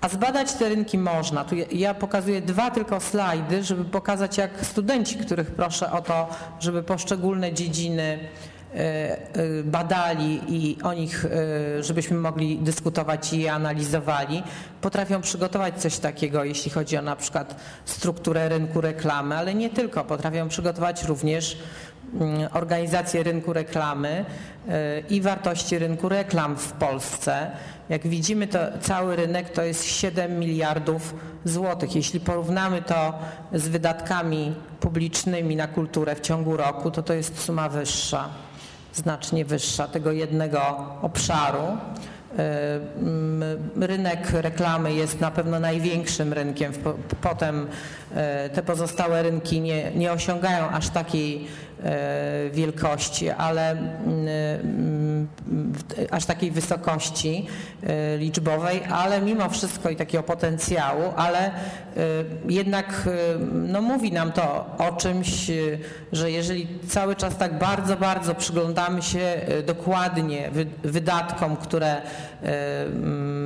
A 0.00 0.08
zbadać 0.08 0.52
te 0.52 0.68
rynki 0.68 0.98
można. 0.98 1.44
Tu 1.44 1.54
ja 1.72 1.94
pokazuję 1.94 2.40
dwa 2.40 2.70
tylko 2.70 3.00
slajdy, 3.00 3.64
żeby 3.64 3.84
pokazać, 3.84 4.38
jak 4.38 4.50
studenci, 4.66 5.16
których 5.16 5.50
proszę 5.50 5.92
o 5.92 6.02
to, 6.02 6.28
żeby 6.60 6.82
poszczególne 6.82 7.52
dziedziny 7.52 8.18
badali 9.64 10.40
i 10.48 10.82
o 10.82 10.92
nich, 10.92 11.24
e, 11.24 11.82
żebyśmy 11.82 12.16
mogli 12.16 12.58
dyskutować 12.58 13.32
i 13.32 13.40
je 13.40 13.52
analizowali, 13.52 14.42
potrafią 14.80 15.20
przygotować 15.20 15.80
coś 15.80 15.98
takiego, 15.98 16.44
jeśli 16.44 16.70
chodzi 16.70 16.96
o 16.96 17.02
na 17.02 17.16
przykład 17.16 17.56
strukturę 17.84 18.48
rynku 18.48 18.80
reklamy, 18.80 19.36
ale 19.36 19.54
nie 19.54 19.70
tylko, 19.70 20.04
potrafią 20.04 20.48
przygotować 20.48 21.04
również 21.04 21.58
mm, 22.20 22.48
organizację 22.52 23.22
rynku 23.22 23.52
reklamy 23.52 24.24
i 25.10 25.20
wartości 25.20 25.78
rynku 25.78 26.08
reklam 26.08 26.56
w 26.56 26.72
Polsce. 26.72 27.50
Jak 27.88 28.06
widzimy, 28.06 28.46
to 28.46 28.58
cały 28.80 29.16
rynek 29.16 29.50
to 29.50 29.62
jest 29.62 29.84
7 29.84 30.38
miliardów 30.38 31.14
złotych. 31.44 31.96
Jeśli 31.96 32.20
porównamy 32.20 32.82
to 32.82 33.18
z 33.52 33.68
wydatkami 33.68 34.54
publicznymi 34.80 35.56
na 35.56 35.66
kulturę 35.66 36.14
w 36.14 36.20
ciągu 36.20 36.56
roku, 36.56 36.90
to 36.90 37.02
to 37.02 37.14
jest 37.14 37.38
suma 37.38 37.68
wyższa 37.68 38.28
znacznie 38.92 39.44
wyższa 39.44 39.88
tego 39.88 40.12
jednego 40.12 40.60
obszaru. 41.02 41.62
E, 42.38 42.80
rynek 43.80 44.30
reklamy 44.30 44.94
jest 44.94 45.20
na 45.20 45.30
pewno 45.30 45.60
największym 45.60 46.32
rynkiem, 46.32 46.72
potem 47.20 47.66
e, 48.14 48.50
te 48.50 48.62
pozostałe 48.62 49.22
rynki 49.22 49.60
nie, 49.60 49.90
nie 49.90 50.12
osiągają 50.12 50.68
aż 50.68 50.88
takiej 50.88 51.46
wielkości, 52.52 53.30
ale 53.30 53.76
aż 56.10 56.24
takiej 56.24 56.50
wysokości 56.50 57.46
liczbowej, 58.18 58.82
ale 58.84 59.20
mimo 59.20 59.48
wszystko 59.48 59.90
i 59.90 59.96
takiego 59.96 60.22
potencjału, 60.24 61.02
ale 61.16 61.50
jednak 62.48 63.08
no, 63.52 63.82
mówi 63.82 64.12
nam 64.12 64.32
to 64.32 64.66
o 64.78 64.92
czymś, 64.92 65.50
że 66.12 66.30
jeżeli 66.30 66.68
cały 66.88 67.16
czas 67.16 67.36
tak 67.36 67.58
bardzo, 67.58 67.96
bardzo 67.96 68.34
przyglądamy 68.34 69.02
się 69.02 69.40
dokładnie 69.66 70.50
wydatkom, 70.84 71.56
które 71.56 72.02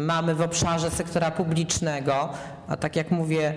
mamy 0.06 0.34
w 0.34 0.40
obszarze 0.40 0.90
sektora 0.90 1.30
publicznego, 1.30 2.28
a 2.68 2.76
tak 2.76 2.96
jak 2.96 3.10
mówię, 3.10 3.54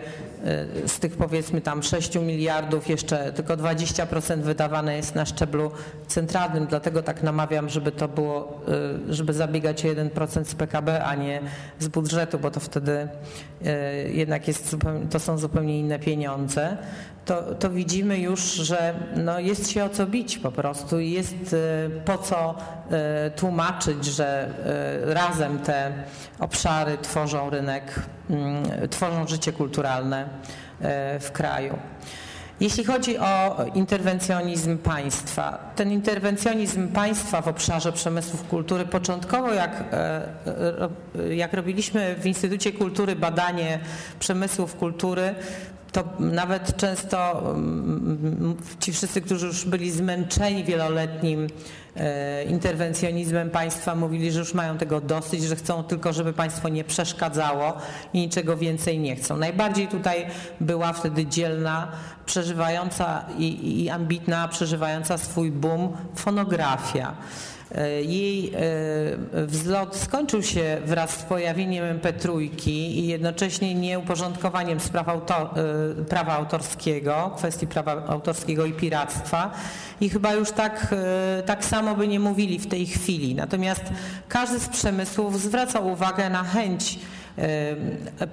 y, 0.84 0.88
z 0.88 1.00
tych 1.00 1.18
powiedzmy 1.18 1.62
tam 1.62 1.84
6 1.84 2.16
miliardów 2.16 2.90
jeszcze 2.90 3.34
tylko 3.34 3.58
20% 3.58 4.42
wydawane 4.42 4.96
jest 4.96 5.16
na 5.16 5.26
szczeblu 5.26 5.72
centralnym, 6.08 6.66
dlatego 6.66 7.04
tak 7.04 7.24
namawiam, 7.24 7.70
żeby 7.70 7.92
to 7.92 8.08
było, 8.08 8.62
y, 9.10 9.14
żeby 9.14 9.34
zabiegać 9.34 9.86
o 9.86 9.88
1% 9.88 10.46
z 10.46 10.56
PKB, 10.56 11.04
a 11.04 11.16
nie 11.16 11.42
z 11.80 11.88
budżetu, 11.88 12.40
bo 12.40 12.52
to 12.52 12.60
wtedy 12.60 12.92
y, 12.92 14.12
jednak 14.14 14.48
jest, 14.48 14.76
to 15.10 15.20
są 15.20 15.38
zupełnie 15.38 15.80
inne 15.80 16.00
pieniądze 16.00 16.78
to, 17.30 17.56
to 17.60 17.70
widzimy 17.70 18.20
już, 18.20 18.42
że 18.42 18.94
no 19.16 19.40
jest 19.40 19.72
się 19.72 19.84
o 19.84 19.90
co 19.90 20.08
bić 20.08 20.38
po 20.38 20.52
prostu 20.52 21.00
i 21.00 21.12
jest 21.12 21.54
e, 21.54 21.90
po 22.06 22.18
co 22.18 22.56
e, 22.92 23.32
tłumaczyć, 23.32 24.06
że 24.06 24.50
e, 25.06 25.14
razem 25.14 25.60
te 25.60 25.92
obszary 26.40 26.98
tworzą 26.98 27.50
rynek, 27.50 27.96
mm, 28.30 28.64
tworzą 28.90 29.28
życie 29.28 29.54
kulturalne 29.54 30.30
w 31.20 31.30
kraju. 31.34 31.78
Jeśli 32.60 32.84
chodzi 32.84 33.18
o 33.18 33.66
interwencjonizm 33.74 34.78
państwa, 34.78 35.72
ten 35.76 35.92
interwencjonizm 35.92 36.88
państwa 36.88 37.42
w 37.42 37.48
obszarze 37.48 37.92
przemysłów 37.92 38.48
kultury, 38.48 38.86
początkowo 38.86 39.54
jak, 39.54 39.84
jak 41.32 41.54
robiliśmy 41.54 42.16
w 42.16 42.26
Instytucie 42.26 42.72
Kultury 42.72 43.16
badanie 43.16 43.80
przemysłów 44.20 44.76
kultury, 44.76 45.36
to 45.92 46.04
nawet 46.20 46.78
często 46.78 47.42
mm, 47.54 48.56
ci 48.80 48.94
wszyscy, 48.94 49.22
którzy 49.22 49.48
już 49.48 49.66
byli 49.66 49.92
zmęczeni 49.92 50.64
wieloletnim 50.64 51.48
e, 51.96 52.44
interwencjonizmem 52.44 53.50
państwa, 53.50 53.96
mówili, 53.96 54.32
że 54.32 54.40
już 54.40 54.54
mają 54.54 54.78
tego 54.78 55.02
dosyć, 55.02 55.44
że 55.44 55.56
chcą 55.56 55.84
tylko, 55.84 56.14
żeby 56.14 56.34
państwo 56.34 56.70
nie 56.70 56.84
przeszkadzało 56.84 57.74
i 58.14 58.20
niczego 58.20 58.58
więcej 58.58 59.00
nie 59.00 59.16
chcą. 59.16 59.38
Najbardziej 59.38 59.88
tutaj 59.88 60.26
była 60.62 60.94
wtedy 60.94 61.26
dzielna, 61.26 61.92
przeżywająca 62.30 63.26
i, 63.38 63.84
i 63.84 63.90
ambitna, 63.90 64.48
przeżywająca 64.48 65.18
swój 65.18 65.52
boom 65.52 65.98
fonografia. 66.16 67.16
E, 67.76 68.04
jej 68.04 68.54
e, 69.34 69.46
wzlot 69.46 69.96
skończył 69.96 70.44
się 70.44 70.78
wraz 70.86 71.10
z 71.10 71.24
pojawieniem 71.24 72.00
MP3 72.00 72.50
i 72.68 73.08
jednocześnie 73.08 73.76
nieuporządkowaniem 73.76 74.80
spraw 74.80 75.10
autor, 75.10 75.50
e, 76.02 76.06
prawa 76.06 76.34
autorskiego, 76.34 77.32
kwestii 77.38 77.68
prawa 77.68 78.06
autorskiego 78.08 78.66
i 78.66 78.74
piractwa. 78.74 79.52
I 80.02 80.10
chyba 80.10 80.34
już 80.34 80.52
tak, 80.52 80.96
tak 81.46 81.66
samo 81.66 81.96
by 81.96 82.08
nie 82.08 82.20
mówili 82.20 82.60
w 82.60 82.68
tej 82.68 82.86
chwili. 82.86 83.36
Natomiast 83.36 83.84
każdy 84.28 84.60
z 84.60 84.70
przemysłów 84.70 85.42
zwraca 85.42 85.80
uwagę 85.80 86.30
na 86.30 86.44
chęć 86.44 87.00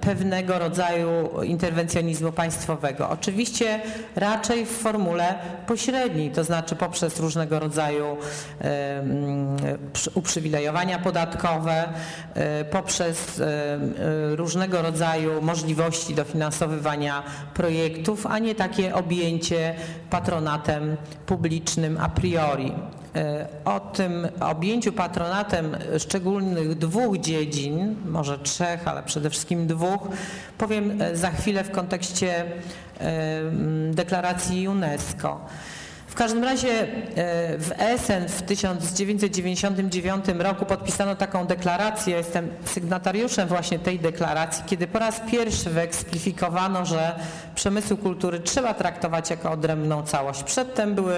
pewnego 0.01 0.59
rodzaju 0.59 1.43
interwencjonizmu 1.43 2.31
państwowego. 2.31 3.09
Oczywiście 3.09 3.79
raczej 4.15 4.65
w 4.65 4.69
formule 4.69 5.35
pośredniej, 5.67 6.31
to 6.31 6.43
znaczy 6.43 6.75
poprzez 6.75 7.19
różnego 7.19 7.59
rodzaju 7.59 8.17
uprzywilejowania 10.13 10.99
podatkowe, 10.99 11.83
poprzez 12.71 13.41
różnego 14.31 14.81
rodzaju 14.81 15.41
możliwości 15.41 16.15
dofinansowywania 16.15 17.23
projektów, 17.53 18.25
a 18.25 18.39
nie 18.39 18.55
takie 18.55 18.95
objęcie 18.95 19.75
patronatem 20.09 20.97
publicznym 21.25 21.97
a 22.01 22.09
priori. 22.09 22.71
E, 23.17 23.47
o 23.65 23.79
tym 23.79 24.27
objęciu 24.39 24.93
patronatem 24.93 25.77
szczególnych 25.99 26.75
dwóch 26.75 27.17
dziedzin, 27.17 27.95
może 28.05 28.39
trzech, 28.39 28.87
ale 28.87 29.03
przede 29.03 29.29
wszystkim 29.29 29.67
dwóch, 29.67 30.07
powiem 30.57 31.01
e, 31.01 31.15
za 31.15 31.31
chwilę 31.31 31.63
w 31.63 31.71
kontekście 31.71 32.45
e, 32.99 33.41
deklaracji 33.91 34.67
UNESCO. 34.67 35.45
W 36.07 36.15
każdym 36.15 36.43
razie 36.43 36.87
w 37.57 37.71
Essen 37.77 38.29
w 38.29 38.41
1999 38.41 40.25
roku 40.37 40.65
podpisano 40.65 41.15
taką 41.15 41.45
deklarację, 41.45 42.17
jestem 42.17 42.49
sygnatariuszem 42.65 43.47
właśnie 43.47 43.79
tej 43.79 43.99
deklaracji, 43.99 44.63
kiedy 44.67 44.87
po 44.87 44.99
raz 44.99 45.21
pierwszy 45.31 45.69
wyeksplikowano, 45.69 46.85
że 46.85 47.15
przemysłu 47.67 47.97
kultury 47.97 48.39
trzeba 48.39 48.73
traktować 48.73 49.29
jako 49.29 49.51
odrębną 49.51 50.03
całość. 50.03 50.43
Przedtem 50.43 50.95
były 50.95 51.15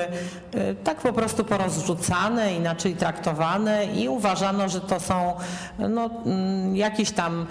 tak 0.83 0.97
po 0.97 1.13
prostu 1.13 1.45
porozrzucane, 1.45 2.53
inaczej 2.53 2.95
traktowane 2.95 3.85
i 3.85 4.09
uważano, 4.09 4.69
że 4.69 4.81
to 4.81 4.99
są 4.99 5.33
no, 5.79 6.09
mm, 6.25 6.75
jakieś 6.75 7.11
tam 7.11 7.47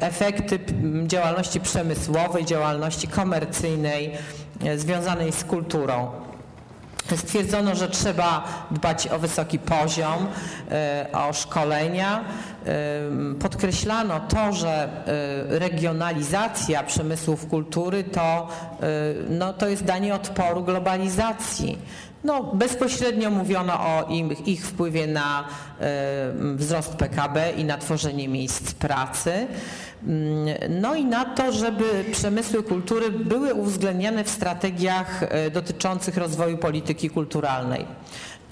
efekty 0.00 0.58
działalności 1.06 1.60
przemysłowej, 1.60 2.44
działalności 2.44 3.08
komercyjnej 3.08 4.12
związanej 4.76 5.32
z 5.32 5.44
kulturą. 5.44 6.21
Stwierdzono, 7.16 7.74
że 7.74 7.88
trzeba 7.88 8.44
dbać 8.70 9.08
o 9.08 9.18
wysoki 9.18 9.58
poziom, 9.58 10.26
e, 10.70 11.06
o 11.12 11.32
szkolenia. 11.32 12.24
E, 12.66 12.74
podkreślano 13.40 14.20
to, 14.20 14.52
że 14.52 14.68
e, 14.68 15.58
regionalizacja 15.58 16.82
przemysłów 16.82 17.46
kultury 17.46 18.04
to, 18.04 18.48
no, 19.28 19.52
to 19.52 19.68
jest 19.68 19.84
danie 19.84 20.14
odporu 20.14 20.62
globalizacji. 20.62 21.78
No, 22.24 22.42
bezpośrednio 22.42 23.30
mówiono 23.30 23.72
o 23.74 24.06
ich, 24.08 24.48
ich 24.48 24.66
wpływie 24.66 25.06
na 25.06 25.44
wzrost 26.56 26.94
PKB 26.94 27.52
i 27.56 27.64
na 27.64 27.78
tworzenie 27.78 28.28
miejsc 28.28 28.74
pracy. 28.74 29.46
Mm, 30.06 30.80
no 30.80 30.94
i 30.94 31.04
na 31.04 31.24
to, 31.24 31.52
żeby 31.52 32.04
przemysły 32.12 32.62
kultury 32.62 33.10
były 33.10 33.54
uwzględniane 33.54 34.24
w 34.24 34.28
strategiach 34.30 35.22
e, 35.22 35.50
dotyczących 35.50 36.16
rozwoju 36.16 36.58
polityki 36.58 37.10
kulturalnej. 37.10 37.84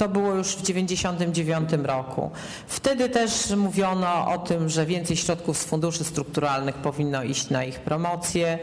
To 0.00 0.08
było 0.08 0.34
już 0.34 0.48
w 0.48 0.62
1999 0.62 1.86
roku. 1.86 2.30
Wtedy 2.66 3.08
też 3.08 3.50
mówiono 3.50 4.32
o 4.32 4.38
tym, 4.38 4.68
że 4.68 4.86
więcej 4.86 5.16
środków 5.16 5.58
z 5.58 5.64
funduszy 5.64 6.04
strukturalnych 6.04 6.74
powinno 6.74 7.22
iść 7.22 7.50
na 7.50 7.64
ich 7.64 7.80
promocję. 7.80 8.58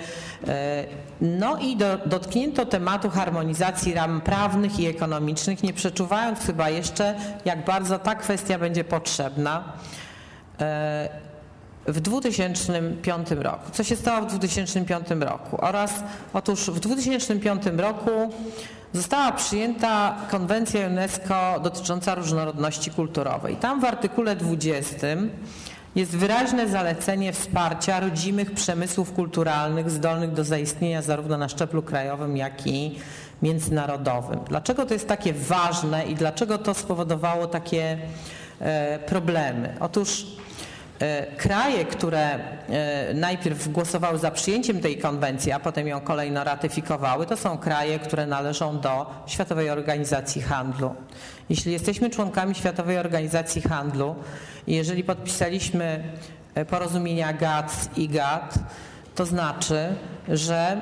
E, 0.48 0.86
no 1.22 1.58
i 1.58 1.78
do, 1.78 1.98
dotknięto 2.06 2.66
tematu 2.66 3.10
harmonizacji 3.10 3.94
ram 3.94 4.22
prawnych 4.22 4.80
i 4.80 4.86
ekonomicznych, 4.86 5.64
nie 5.64 5.74
przeczuwając 5.74 6.40
chyba 6.40 6.70
jeszcze, 6.70 7.16
jak 7.46 7.66
bardzo 7.66 8.00
ta 8.00 8.16
kwestia 8.16 8.60
będzie 8.60 8.84
potrzebna. 8.84 9.64
E, 10.60 11.10
w 11.88 12.00
2005 12.00 13.32
roku. 13.32 13.72
Co 13.72 13.84
się 13.84 13.96
stało 13.96 14.28
w 14.28 14.38
2005 14.38 15.08
roku? 15.20 15.58
Oraz 15.62 16.04
otóż 16.34 16.70
w 16.70 16.80
2005 16.80 17.64
roku 17.78 18.12
została 18.94 19.32
przyjęta 19.32 20.16
konwencja 20.32 20.88
UNESCO 20.88 21.60
dotycząca 21.64 22.16
różnorodności 22.16 22.92
kulturowej. 22.92 23.56
Tam 23.56 23.82
w 23.82 23.86
artykule 23.86 24.36
20 24.36 25.08
jest 25.96 26.18
wyraźne 26.18 26.68
zalecenie 26.68 27.34
wsparcia 27.34 28.00
rodzimych 28.00 28.52
przemysłów 28.52 29.14
kulturalnych 29.14 29.90
zdolnych 29.90 30.34
do 30.34 30.44
zaistnienia 30.44 31.02
zarówno 31.02 31.38
na 31.38 31.50
szczeblu 31.50 31.82
krajowym, 31.82 32.38
jak 32.38 32.68
i 32.68 33.00
międzynarodowym. 33.42 34.40
Dlaczego 34.48 34.86
to 34.86 34.94
jest 34.94 35.08
takie 35.08 35.34
ważne 35.34 36.06
i 36.06 36.16
dlaczego 36.16 36.58
to 36.58 36.74
spowodowało 36.74 37.48
takie 37.48 37.98
e, 38.60 39.00
problemy? 39.00 39.76
Otóż 39.80 40.26
kraje, 41.38 41.86
które 41.86 42.40
e, 42.70 43.14
najpierw 43.14 43.68
głosowały 43.68 44.18
za 44.18 44.32
przyjęciem 44.32 44.80
tej 44.80 44.98
konwencji, 44.98 45.52
a 45.52 45.60
potem 45.60 45.88
ją 45.88 46.02
kolejno 46.02 46.44
ratyfikowały, 46.44 47.26
to 47.26 47.38
są 47.38 47.58
kraje, 47.58 48.00
które 48.00 48.26
należą 48.26 48.80
do 48.80 49.06
Światowej 49.28 49.70
Organizacji 49.70 50.42
Handlu. 50.42 50.96
Jeśli 51.50 51.72
jesteśmy 51.72 52.10
członkami 52.10 52.56
Światowej 52.56 52.98
Organizacji 52.98 53.62
Handlu 53.62 54.16
i 54.68 54.76
jeżeli 54.76 55.04
podpisaliśmy 55.04 56.04
e, 56.56 56.66
porozumienia 56.66 57.34
GATS 57.34 57.90
i 57.98 58.10
GATT, 58.10 58.60
to 59.16 59.26
znaczy, 59.26 59.96
że 60.30 60.82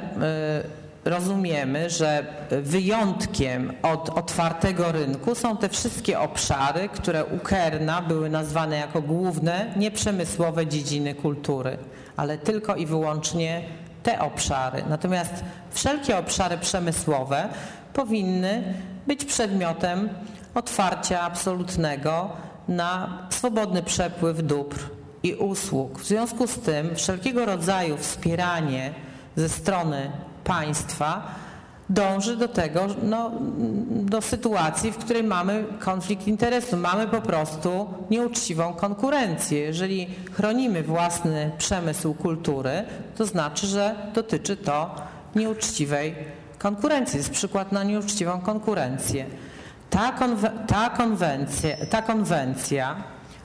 rozumiemy, 1.05 1.89
że 1.89 2.25
wyjątkiem 2.49 3.73
od 3.83 4.09
otwartego 4.09 4.91
rynku 4.91 5.35
są 5.35 5.57
te 5.57 5.69
wszystkie 5.69 6.19
obszary, 6.19 6.89
które 6.89 7.25
u 7.25 7.39
Kerna 7.39 8.01
były 8.01 8.29
nazwane 8.29 8.77
jako 8.77 9.01
główne 9.01 9.73
nieprzemysłowe 9.75 10.67
dziedziny 10.67 11.15
kultury, 11.15 11.77
ale 12.17 12.37
tylko 12.37 12.75
i 12.75 12.85
wyłącznie 12.85 13.61
te 14.03 14.19
obszary. 14.19 14.83
Natomiast 14.89 15.43
wszelkie 15.71 16.17
obszary 16.17 16.57
przemysłowe 16.57 17.49
powinny 17.93 18.73
być 19.07 19.25
przedmiotem 19.25 20.09
otwarcia 20.55 21.21
absolutnego 21.21 22.29
na 22.67 23.19
swobodny 23.29 23.83
przepływ 23.83 24.43
dóbr 24.43 24.77
i 25.23 25.33
usług. 25.33 25.99
W 25.99 26.05
związku 26.05 26.47
z 26.47 26.59
tym 26.59 26.95
wszelkiego 26.95 27.45
rodzaju 27.45 27.97
wspieranie 27.97 28.93
ze 29.35 29.49
strony 29.49 30.11
państwa 30.45 31.21
dąży 31.89 32.37
do 32.37 32.47
tego, 32.47 32.87
no, 33.03 33.31
do 33.89 34.21
sytuacji, 34.21 34.91
w 34.91 34.97
której 34.97 35.23
mamy 35.23 35.65
konflikt 35.79 36.27
interesu. 36.27 36.77
Mamy 36.77 37.07
po 37.07 37.21
prostu 37.21 37.87
nieuczciwą 38.09 38.73
konkurencję. 38.73 39.59
Jeżeli 39.59 40.07
chronimy 40.31 40.83
własny 40.83 41.51
przemysł 41.57 42.13
kultury, 42.13 42.83
to 43.15 43.25
znaczy, 43.25 43.67
że 43.67 43.95
dotyczy 44.13 44.57
to 44.57 44.95
nieuczciwej 45.35 46.15
konkurencji. 46.59 47.17
Jest 47.17 47.29
przykład 47.29 47.71
na 47.71 47.83
nieuczciwą 47.83 48.41
konkurencję. 48.41 49.25
Ta, 49.89 50.11
konwe 50.11 50.51
ta, 50.67 50.89
konwencja, 50.89 51.75
ta 51.89 52.01
konwencja 52.01 52.95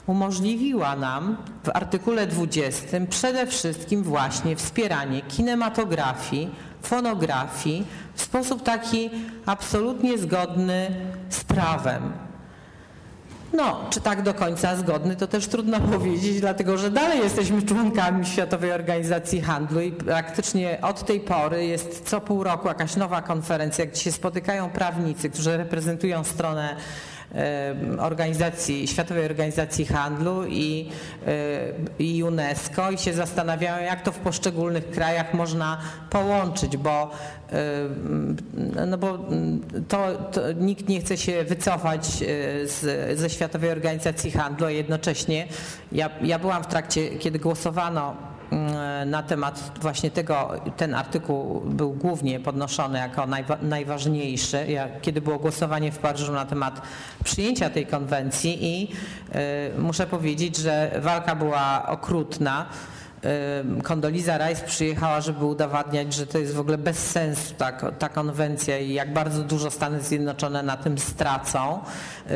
umożliwiła 0.07 0.95
nam 0.95 1.37
w 1.63 1.69
artykule 1.69 2.27
20 2.27 2.97
przede 3.09 3.47
wszystkim 3.47 4.03
właśnie 4.03 4.55
wspieranie 4.55 5.21
kinematografii, 5.21 6.49
fonografii 6.81 7.85
w 8.15 8.21
sposób 8.21 8.63
taki 8.63 9.09
absolutnie 9.45 10.17
zgodny 10.17 10.95
z 11.29 11.43
prawem. 11.43 12.13
No, 13.53 13.79
czy 13.89 14.01
tak 14.01 14.21
do 14.21 14.33
końca 14.33 14.75
zgodny, 14.75 15.15
to 15.15 15.27
też 15.27 15.47
trudno 15.47 15.79
powiedzieć, 15.97 16.39
dlatego 16.39 16.77
że 16.77 16.91
dalej 16.91 17.19
jesteśmy 17.19 17.61
członkami 17.61 18.25
Światowej 18.25 18.71
Organizacji 18.71 19.41
Handlu 19.41 19.81
i 19.81 19.91
praktycznie 19.91 20.79
od 20.81 21.05
tej 21.05 21.19
pory 21.19 21.65
jest 21.65 22.09
co 22.09 22.21
pół 22.21 22.43
roku 22.43 22.67
jakaś 22.67 22.95
nowa 22.95 23.21
konferencja, 23.21 23.85
gdzie 23.85 24.01
się 24.01 24.11
spotykają 24.11 24.69
prawnicy, 24.69 25.29
którzy 25.29 25.57
reprezentują 25.57 26.23
stronę 26.23 26.75
organizacji, 27.99 28.87
Światowej 28.87 29.25
Organizacji 29.25 29.85
Handlu 29.85 30.45
i, 30.47 30.89
i 31.99 32.23
UNESCO 32.23 32.91
i 32.91 32.97
się 32.97 33.13
zastanawiają, 33.13 33.85
jak 33.85 34.01
to 34.01 34.11
w 34.11 34.17
poszczególnych 34.17 34.91
krajach 34.91 35.33
można 35.33 35.77
połączyć, 36.09 36.77
bo, 36.77 37.11
no 38.87 38.97
bo 38.97 39.19
to, 39.87 40.07
to 40.31 40.51
nikt 40.51 40.89
nie 40.89 40.99
chce 40.99 41.17
się 41.17 41.43
wycofać 41.43 42.05
z, 42.65 43.19
ze 43.19 43.29
Światowej 43.29 43.71
Organizacji 43.71 44.31
Handlu, 44.31 44.65
a 44.65 44.71
jednocześnie 44.71 45.47
ja, 45.91 46.09
ja 46.21 46.39
byłam 46.39 46.63
w 46.63 46.67
trakcie, 46.67 47.09
kiedy 47.09 47.39
głosowano 47.39 48.30
na 49.05 49.23
temat 49.23 49.71
właśnie 49.81 50.11
tego, 50.11 50.49
ten 50.77 50.95
artykuł 50.95 51.61
był 51.65 51.91
głównie 51.91 52.39
podnoszony 52.39 52.99
jako 52.99 53.25
najwa, 53.25 53.57
najważniejszy, 53.61 54.67
kiedy 55.01 55.21
było 55.21 55.39
głosowanie 55.39 55.91
w 55.91 55.97
Paryżu 55.97 56.31
na 56.31 56.45
temat 56.45 56.81
przyjęcia 57.23 57.69
tej 57.69 57.85
konwencji 57.85 58.65
i 58.65 58.91
y, 59.73 59.79
muszę 59.79 60.07
powiedzieć, 60.07 60.57
że 60.57 60.91
walka 61.01 61.35
była 61.35 61.87
okrutna. 61.87 62.65
Kondoliza 63.83 64.37
Rice 64.37 64.65
przyjechała, 64.65 65.21
żeby 65.21 65.45
udowadniać, 65.45 66.13
że 66.13 66.27
to 66.27 66.37
jest 66.37 66.53
w 66.53 66.59
ogóle 66.59 66.77
bez 66.77 66.97
sensu 67.11 67.53
ta, 67.57 67.71
ta 67.91 68.09
konwencja 68.09 68.79
i 68.79 68.93
jak 68.93 69.13
bardzo 69.13 69.43
dużo 69.43 69.71
Stany 69.71 70.01
Zjednoczone 70.01 70.63
na 70.63 70.77
tym 70.77 70.97
stracą. 70.97 71.79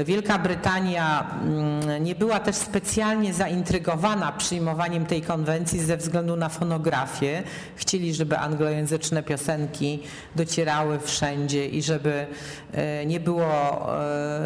Wielka 0.05 0.39
Brytania 0.39 1.35
mm, 1.41 2.03
nie 2.03 2.15
była 2.15 2.39
też 2.39 2.55
specjalnie 2.55 3.33
zaintrygowana 3.33 4.31
przyjmowaniem 4.31 5.05
tej 5.05 5.21
konwencji 5.21 5.79
ze 5.79 5.97
względu 5.97 6.35
na 6.35 6.49
fonografię. 6.49 7.43
Chcieli, 7.75 8.13
żeby 8.13 8.37
anglojęzyczne 8.37 9.23
piosenki 9.23 9.99
docierały 10.35 10.99
wszędzie 10.99 11.67
i 11.67 11.83
żeby 11.83 12.27
e, 12.73 13.05
nie 13.05 13.19
było 13.19 13.45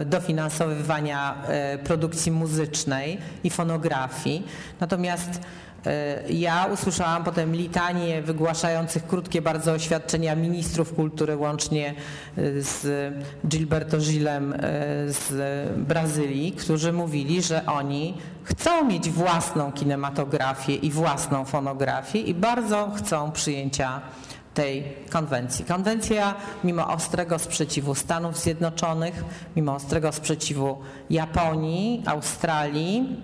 e, 0.02 0.06
dofinansowywania 0.06 1.44
e, 1.48 1.78
produkcji 1.78 2.32
muzycznej 2.32 3.18
i 3.44 3.50
fonografii. 3.50 4.48
Natomiast 4.80 5.42
ja 6.30 6.66
usłyszałam 6.74 7.24
potem 7.24 7.56
litanie 7.56 8.22
wygłaszających 8.22 9.08
krótkie 9.08 9.42
bardzo 9.42 9.72
oświadczenia 9.72 10.36
ministrów 10.36 10.94
kultury 10.94 11.38
łącznie 11.38 11.90
e, 12.38 12.62
z 12.62 13.14
Gilberto 13.48 13.98
Gilem 13.98 14.54
e, 14.54 14.58
z 15.08 15.34
Brazylii, 15.78 16.52
którzy 16.52 16.94
mówili, 16.94 17.42
że 17.42 17.66
oni 17.66 18.18
chcą 18.44 18.86
mieć 18.86 19.10
własną 19.10 19.72
kinematografię 19.72 20.76
i 20.76 20.92
własną 20.92 21.46
fonografię 21.46 22.20
i 22.20 22.34
bardzo 22.34 22.92
chcą 22.98 23.32
przyjęcia 23.32 24.02
tej 24.54 24.84
konwencji. 25.10 25.66
Konwencja, 25.66 26.36
mimo 26.64 26.88
ostrego 26.88 27.40
sprzeciwu 27.40 27.96
Stanów 27.96 28.40
Zjednoczonych, 28.40 29.24
mimo 29.56 29.76
ostrego 29.76 30.12
sprzeciwu 30.12 30.78
Japonii, 31.10 32.04
Australii, 32.06 33.18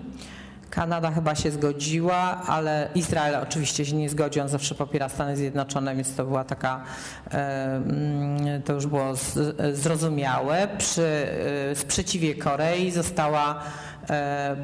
Kanada 0.70 1.10
chyba 1.10 1.34
się 1.34 1.50
zgodziła, 1.50 2.42
ale 2.46 2.88
Izrael 2.94 3.34
oczywiście 3.34 3.84
się 3.84 3.96
nie 3.96 4.08
zgodził, 4.08 4.42
on 4.42 4.48
zawsze 4.48 4.74
popiera 4.74 5.08
Stany 5.08 5.36
Zjednoczone, 5.36 5.94
więc 5.94 6.14
to 6.14 6.24
była 6.24 6.44
taka, 6.44 6.84
mm, 7.30 8.62
to 8.62 8.72
już 8.72 8.86
było 8.86 9.12
zrozumiałe. 9.72 10.68
Przy 10.78 11.26
sprzeciwie 11.74 12.34
Korei 12.34 12.90
została 12.90 13.62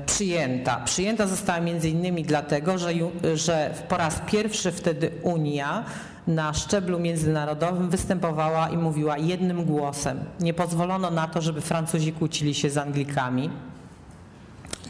przyjęta. 0.07 0.81
Przyjęta 0.85 1.27
została 1.27 1.61
między 1.61 1.89
innymi 1.89 2.25
dlatego, 2.25 2.79
że, 2.79 2.93
że 3.35 3.75
po 3.89 3.97
raz 3.97 4.21
pierwszy 4.27 4.73
wtedy 4.73 5.11
Unia 5.23 5.85
na 6.27 6.55
szczeblu 6.55 6.99
międzynarodowym 6.99 7.91
występowała 7.91 8.69
i 8.69 8.77
mówiła 8.77 9.19
jednym 9.19 9.65
głosem. 9.65 10.25
Nie 10.41 10.55
pozwolono 10.55 11.11
na 11.11 11.29
to, 11.29 11.41
żeby 11.41 11.61
Francuzi 11.61 12.13
kłócili 12.13 12.55
się 12.55 12.71
z 12.71 12.79
Anglikami. 12.79 13.51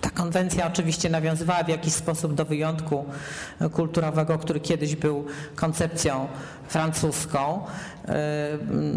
Ta 0.02 0.10
konwencja 0.10 0.66
oczywiście 0.66 1.10
nawiązywała 1.10 1.64
w 1.64 1.68
jakiś 1.68 1.92
sposób 1.92 2.34
do 2.34 2.44
wyjątku 2.44 3.04
kulturowego, 3.72 4.38
który 4.38 4.60
kiedyś 4.60 4.96
był 4.96 5.26
koncepcją 5.56 6.28
francuską. 6.68 7.62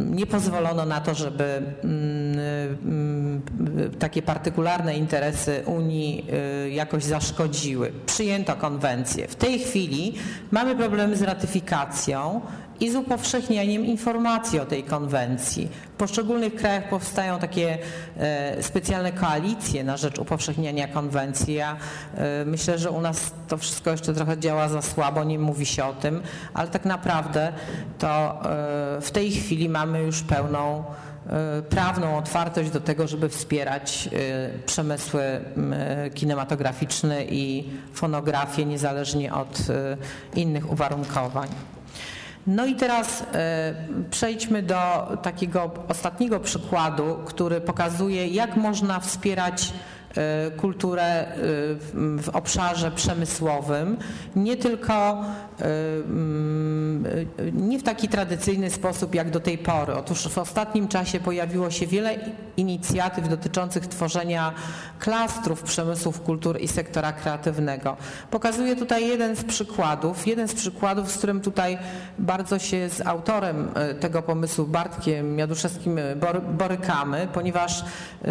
Nie 0.05 0.25
pozwolono 0.25 0.85
na 0.85 1.01
to, 1.01 1.15
żeby 1.15 1.43
mm, 1.83 2.39
mm, 2.85 3.41
takie 3.99 4.21
partykularne 4.21 4.97
interesy 4.97 5.63
Unii 5.65 6.27
y, 6.65 6.69
jakoś 6.69 7.03
zaszkodziły. 7.03 7.91
Przyjęto 8.05 8.55
konwencję. 8.55 9.27
W 9.27 9.35
tej 9.35 9.59
chwili 9.59 10.13
mamy 10.51 10.75
problemy 10.75 11.17
z 11.17 11.21
ratyfikacją 11.21 12.41
i 12.79 12.91
z 12.91 12.95
upowszechnianiem 12.95 13.85
informacji 13.85 14.59
o 14.59 14.65
tej 14.65 14.83
konwencji. 14.83 15.69
W 15.93 15.97
poszczególnych 15.97 16.55
krajach 16.55 16.89
powstają 16.89 17.39
takie 17.39 17.77
e, 18.17 18.63
specjalne 18.63 19.11
koalicje 19.11 19.83
na 19.83 19.97
rzecz 19.97 20.19
upowszechniania 20.19 20.87
konwencji. 20.87 21.53
Ja 21.53 21.77
e, 22.15 22.45
myślę, 22.45 22.77
że 22.77 22.91
u 22.91 23.01
nas 23.01 23.31
to 23.47 23.57
wszystko 23.57 23.91
jeszcze 23.91 24.13
trochę 24.13 24.37
działa 24.37 24.69
za 24.69 24.81
słabo, 24.81 25.23
nie 25.23 25.39
mówi 25.39 25.65
się 25.65 25.85
o 25.85 25.93
tym, 25.93 26.21
ale 26.53 26.67
tak 26.67 26.85
naprawdę 26.85 27.53
to 27.99 28.41
e, 28.97 29.01
w 29.01 29.11
tej 29.11 29.31
chwili 29.31 29.69
mamy 29.69 30.01
już 30.01 30.21
pełną 30.21 30.83
prawną 31.69 32.17
otwartość 32.17 32.69
do 32.69 32.81
tego, 32.81 33.07
żeby 33.07 33.29
wspierać 33.29 34.09
przemysły 34.65 35.21
kinematograficzne 36.13 37.25
i 37.25 37.69
fonografię 37.93 38.65
niezależnie 38.65 39.33
od 39.33 39.57
innych 40.35 40.71
uwarunkowań. 40.71 41.49
No 42.47 42.65
i 42.65 42.75
teraz 42.75 43.23
e, 43.33 43.75
przejdźmy 44.11 44.63
do 44.63 44.77
takiego 45.21 45.71
ostatniego 45.87 46.39
przykładu, 46.39 47.19
który 47.25 47.61
pokazuje, 47.61 48.27
jak 48.27 48.55
można 48.55 48.99
wspierać 48.99 49.73
kulturę 50.57 51.03
e, 51.03 51.35
w 51.95 52.29
obszarze 52.33 52.91
przemysłowym, 52.91 53.97
nie 54.35 54.57
tylko 54.57 54.93
e, 54.93 55.65
mm, 56.05 57.05
nie 57.53 57.79
w 57.79 57.83
taki 57.83 58.07
tradycyjny 58.07 58.69
sposób 58.69 59.15
jak 59.15 59.29
do 59.29 59.39
tej 59.39 59.57
pory. 59.57 59.93
Otóż 59.93 60.27
w 60.27 60.37
ostatnim 60.37 60.87
czasie 60.87 61.19
pojawiło 61.19 61.71
się 61.71 61.87
wiele 61.87 62.15
inicjatyw 62.57 63.29
dotyczących 63.29 63.87
tworzenia 63.87 64.53
klastrów 64.99 65.63
przemysłów 65.63 66.21
kultury 66.21 66.59
i 66.59 66.67
sektora 66.67 67.13
kreatywnego. 67.13 67.97
Pokazuję 68.31 68.75
tutaj 68.75 69.07
jeden 69.07 69.35
z 69.35 69.43
przykładów, 69.43 70.27
jeden 70.27 70.47
z 70.47 70.53
przykładów, 70.53 71.11
z 71.11 71.17
którym 71.17 71.41
tutaj 71.41 71.77
bardzo 72.19 72.59
się 72.59 72.89
z 72.89 73.01
autorem 73.07 73.71
tego 73.99 74.21
pomysłu, 74.21 74.65
Bartkiem 74.65 75.39
Jaduszewskim, 75.39 75.99
borykamy, 76.57 77.27
ponieważ 77.33 77.85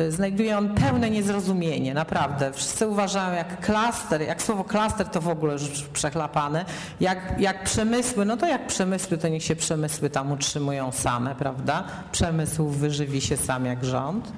znajduje 0.09 0.59
on 0.59 0.75
pełne 0.75 1.11
niezrozumienie 1.11 1.74
naprawdę. 1.81 2.53
Wszyscy 2.53 2.87
uważają 2.87 3.35
jak 3.37 3.61
klaster, 3.61 4.23
jak 4.23 4.43
słowo 4.43 4.65
klaster 4.65 5.07
to 5.07 5.21
w 5.21 5.29
ogóle 5.29 5.53
już 5.53 5.83
przechlapane. 5.93 6.65
Jak, 7.01 7.41
jak 7.41 7.65
przemysły, 7.65 8.25
no 8.25 8.37
to 8.37 8.47
jak 8.47 8.67
przemysły, 8.67 9.19
to 9.19 9.29
niech 9.29 9.43
się 9.43 9.57
przemysły 9.57 10.11
tam 10.11 10.33
utrzymują 10.33 10.93
same, 10.93 11.35
prawda? 11.35 11.85
Przemysł 12.13 12.69
wyżywi 12.69 13.21
się 13.21 13.37
sam 13.37 13.67
jak 13.67 13.85
rząd. 13.85 14.33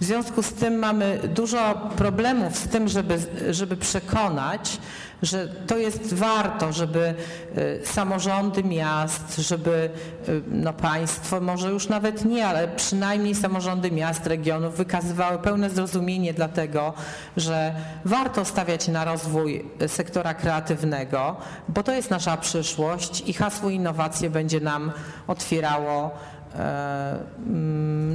W 0.00 0.04
związku 0.04 0.42
z 0.42 0.52
tym 0.52 0.74
mamy 0.74 1.20
dużo 1.34 1.90
problemów 1.96 2.56
z 2.56 2.68
tym, 2.68 2.88
żeby, 2.88 3.18
żeby 3.50 3.76
przekonać, 3.76 4.78
że 5.24 5.48
to 5.48 5.76
jest 5.76 6.14
warto, 6.14 6.72
żeby 6.72 7.14
y, 7.58 7.80
samorządy 7.84 8.64
miast, 8.64 9.36
żeby 9.36 9.90
y, 10.28 10.42
no 10.48 10.72
państwo, 10.72 11.40
może 11.40 11.70
już 11.70 11.88
nawet 11.88 12.24
nie, 12.24 12.46
ale 12.46 12.68
przynajmniej 12.68 13.34
samorządy 13.34 13.90
miast, 13.90 14.26
regionów 14.26 14.76
wykazywały 14.76 15.38
pełne 15.38 15.70
zrozumienie 15.70 16.34
dla 16.34 16.48
tego, 16.48 16.92
że 17.36 17.74
warto 18.04 18.44
stawiać 18.44 18.88
na 18.88 19.04
rozwój 19.04 19.64
sektora 19.86 20.34
kreatywnego, 20.34 21.36
bo 21.68 21.82
to 21.82 21.92
jest 21.92 22.10
nasza 22.10 22.36
przyszłość 22.36 23.22
i 23.26 23.32
hasło 23.32 23.70
innowacje 23.70 24.30
będzie 24.30 24.60
nam 24.60 24.92
otwierało 25.26 26.10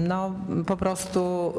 no, 0.07 0.35
po 0.67 0.77
prostu 0.77 1.53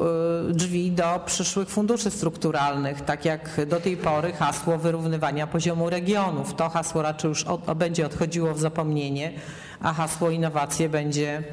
e, 0.49 0.53
drzwi 0.53 0.91
do 0.91 1.21
przyszłych 1.25 1.69
funduszy 1.69 2.11
strukturalnych, 2.11 3.01
tak 3.01 3.25
jak 3.25 3.65
do 3.67 3.79
tej 3.79 3.97
pory 3.97 4.33
hasło 4.33 4.77
wyrównywania 4.77 5.47
poziomu 5.47 5.89
regionów. 5.89 6.55
To 6.55 6.69
hasło 6.69 7.01
raczej 7.01 7.29
już 7.29 7.43
od, 7.43 7.73
będzie 7.73 8.05
odchodziło 8.05 8.53
w 8.53 8.59
zapomnienie, 8.59 9.31
a 9.81 9.93
hasło 9.93 10.29
innowacje 10.29 10.89
będzie 10.89 11.43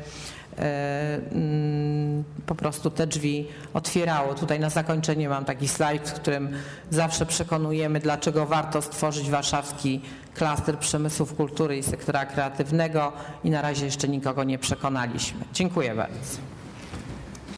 e, 0.59 1.21
mm, 1.33 2.25
po 2.47 2.55
prostu 2.55 2.91
te 2.91 3.07
drzwi 3.07 3.47
otwierało. 3.75 4.35
Tutaj 4.35 4.61
na 4.61 4.71
zakończenie 4.71 5.29
mam 5.29 5.45
taki 5.45 5.69
slajd, 5.69 6.09
w 6.09 6.13
którym 6.13 6.53
zawsze 6.91 7.27
przekonujemy, 7.27 8.01
dlaczego 8.01 8.47
warto 8.47 8.83
stworzyć 8.83 9.31
warszawski 9.31 10.01
klaster 10.39 10.79
przemysłów 10.79 11.35
kultury 11.35 11.79
i 11.79 11.83
sektora 11.83 12.27
kreatywnego 12.27 13.13
i 13.45 13.51
na 13.51 13.63
razie 13.63 13.85
jeszcze 13.85 14.09
nikogo 14.09 14.45
nie 14.45 14.59
przekonaliśmy. 14.59 15.41
Dziękuję 15.53 15.95
bardzo. 15.95 16.58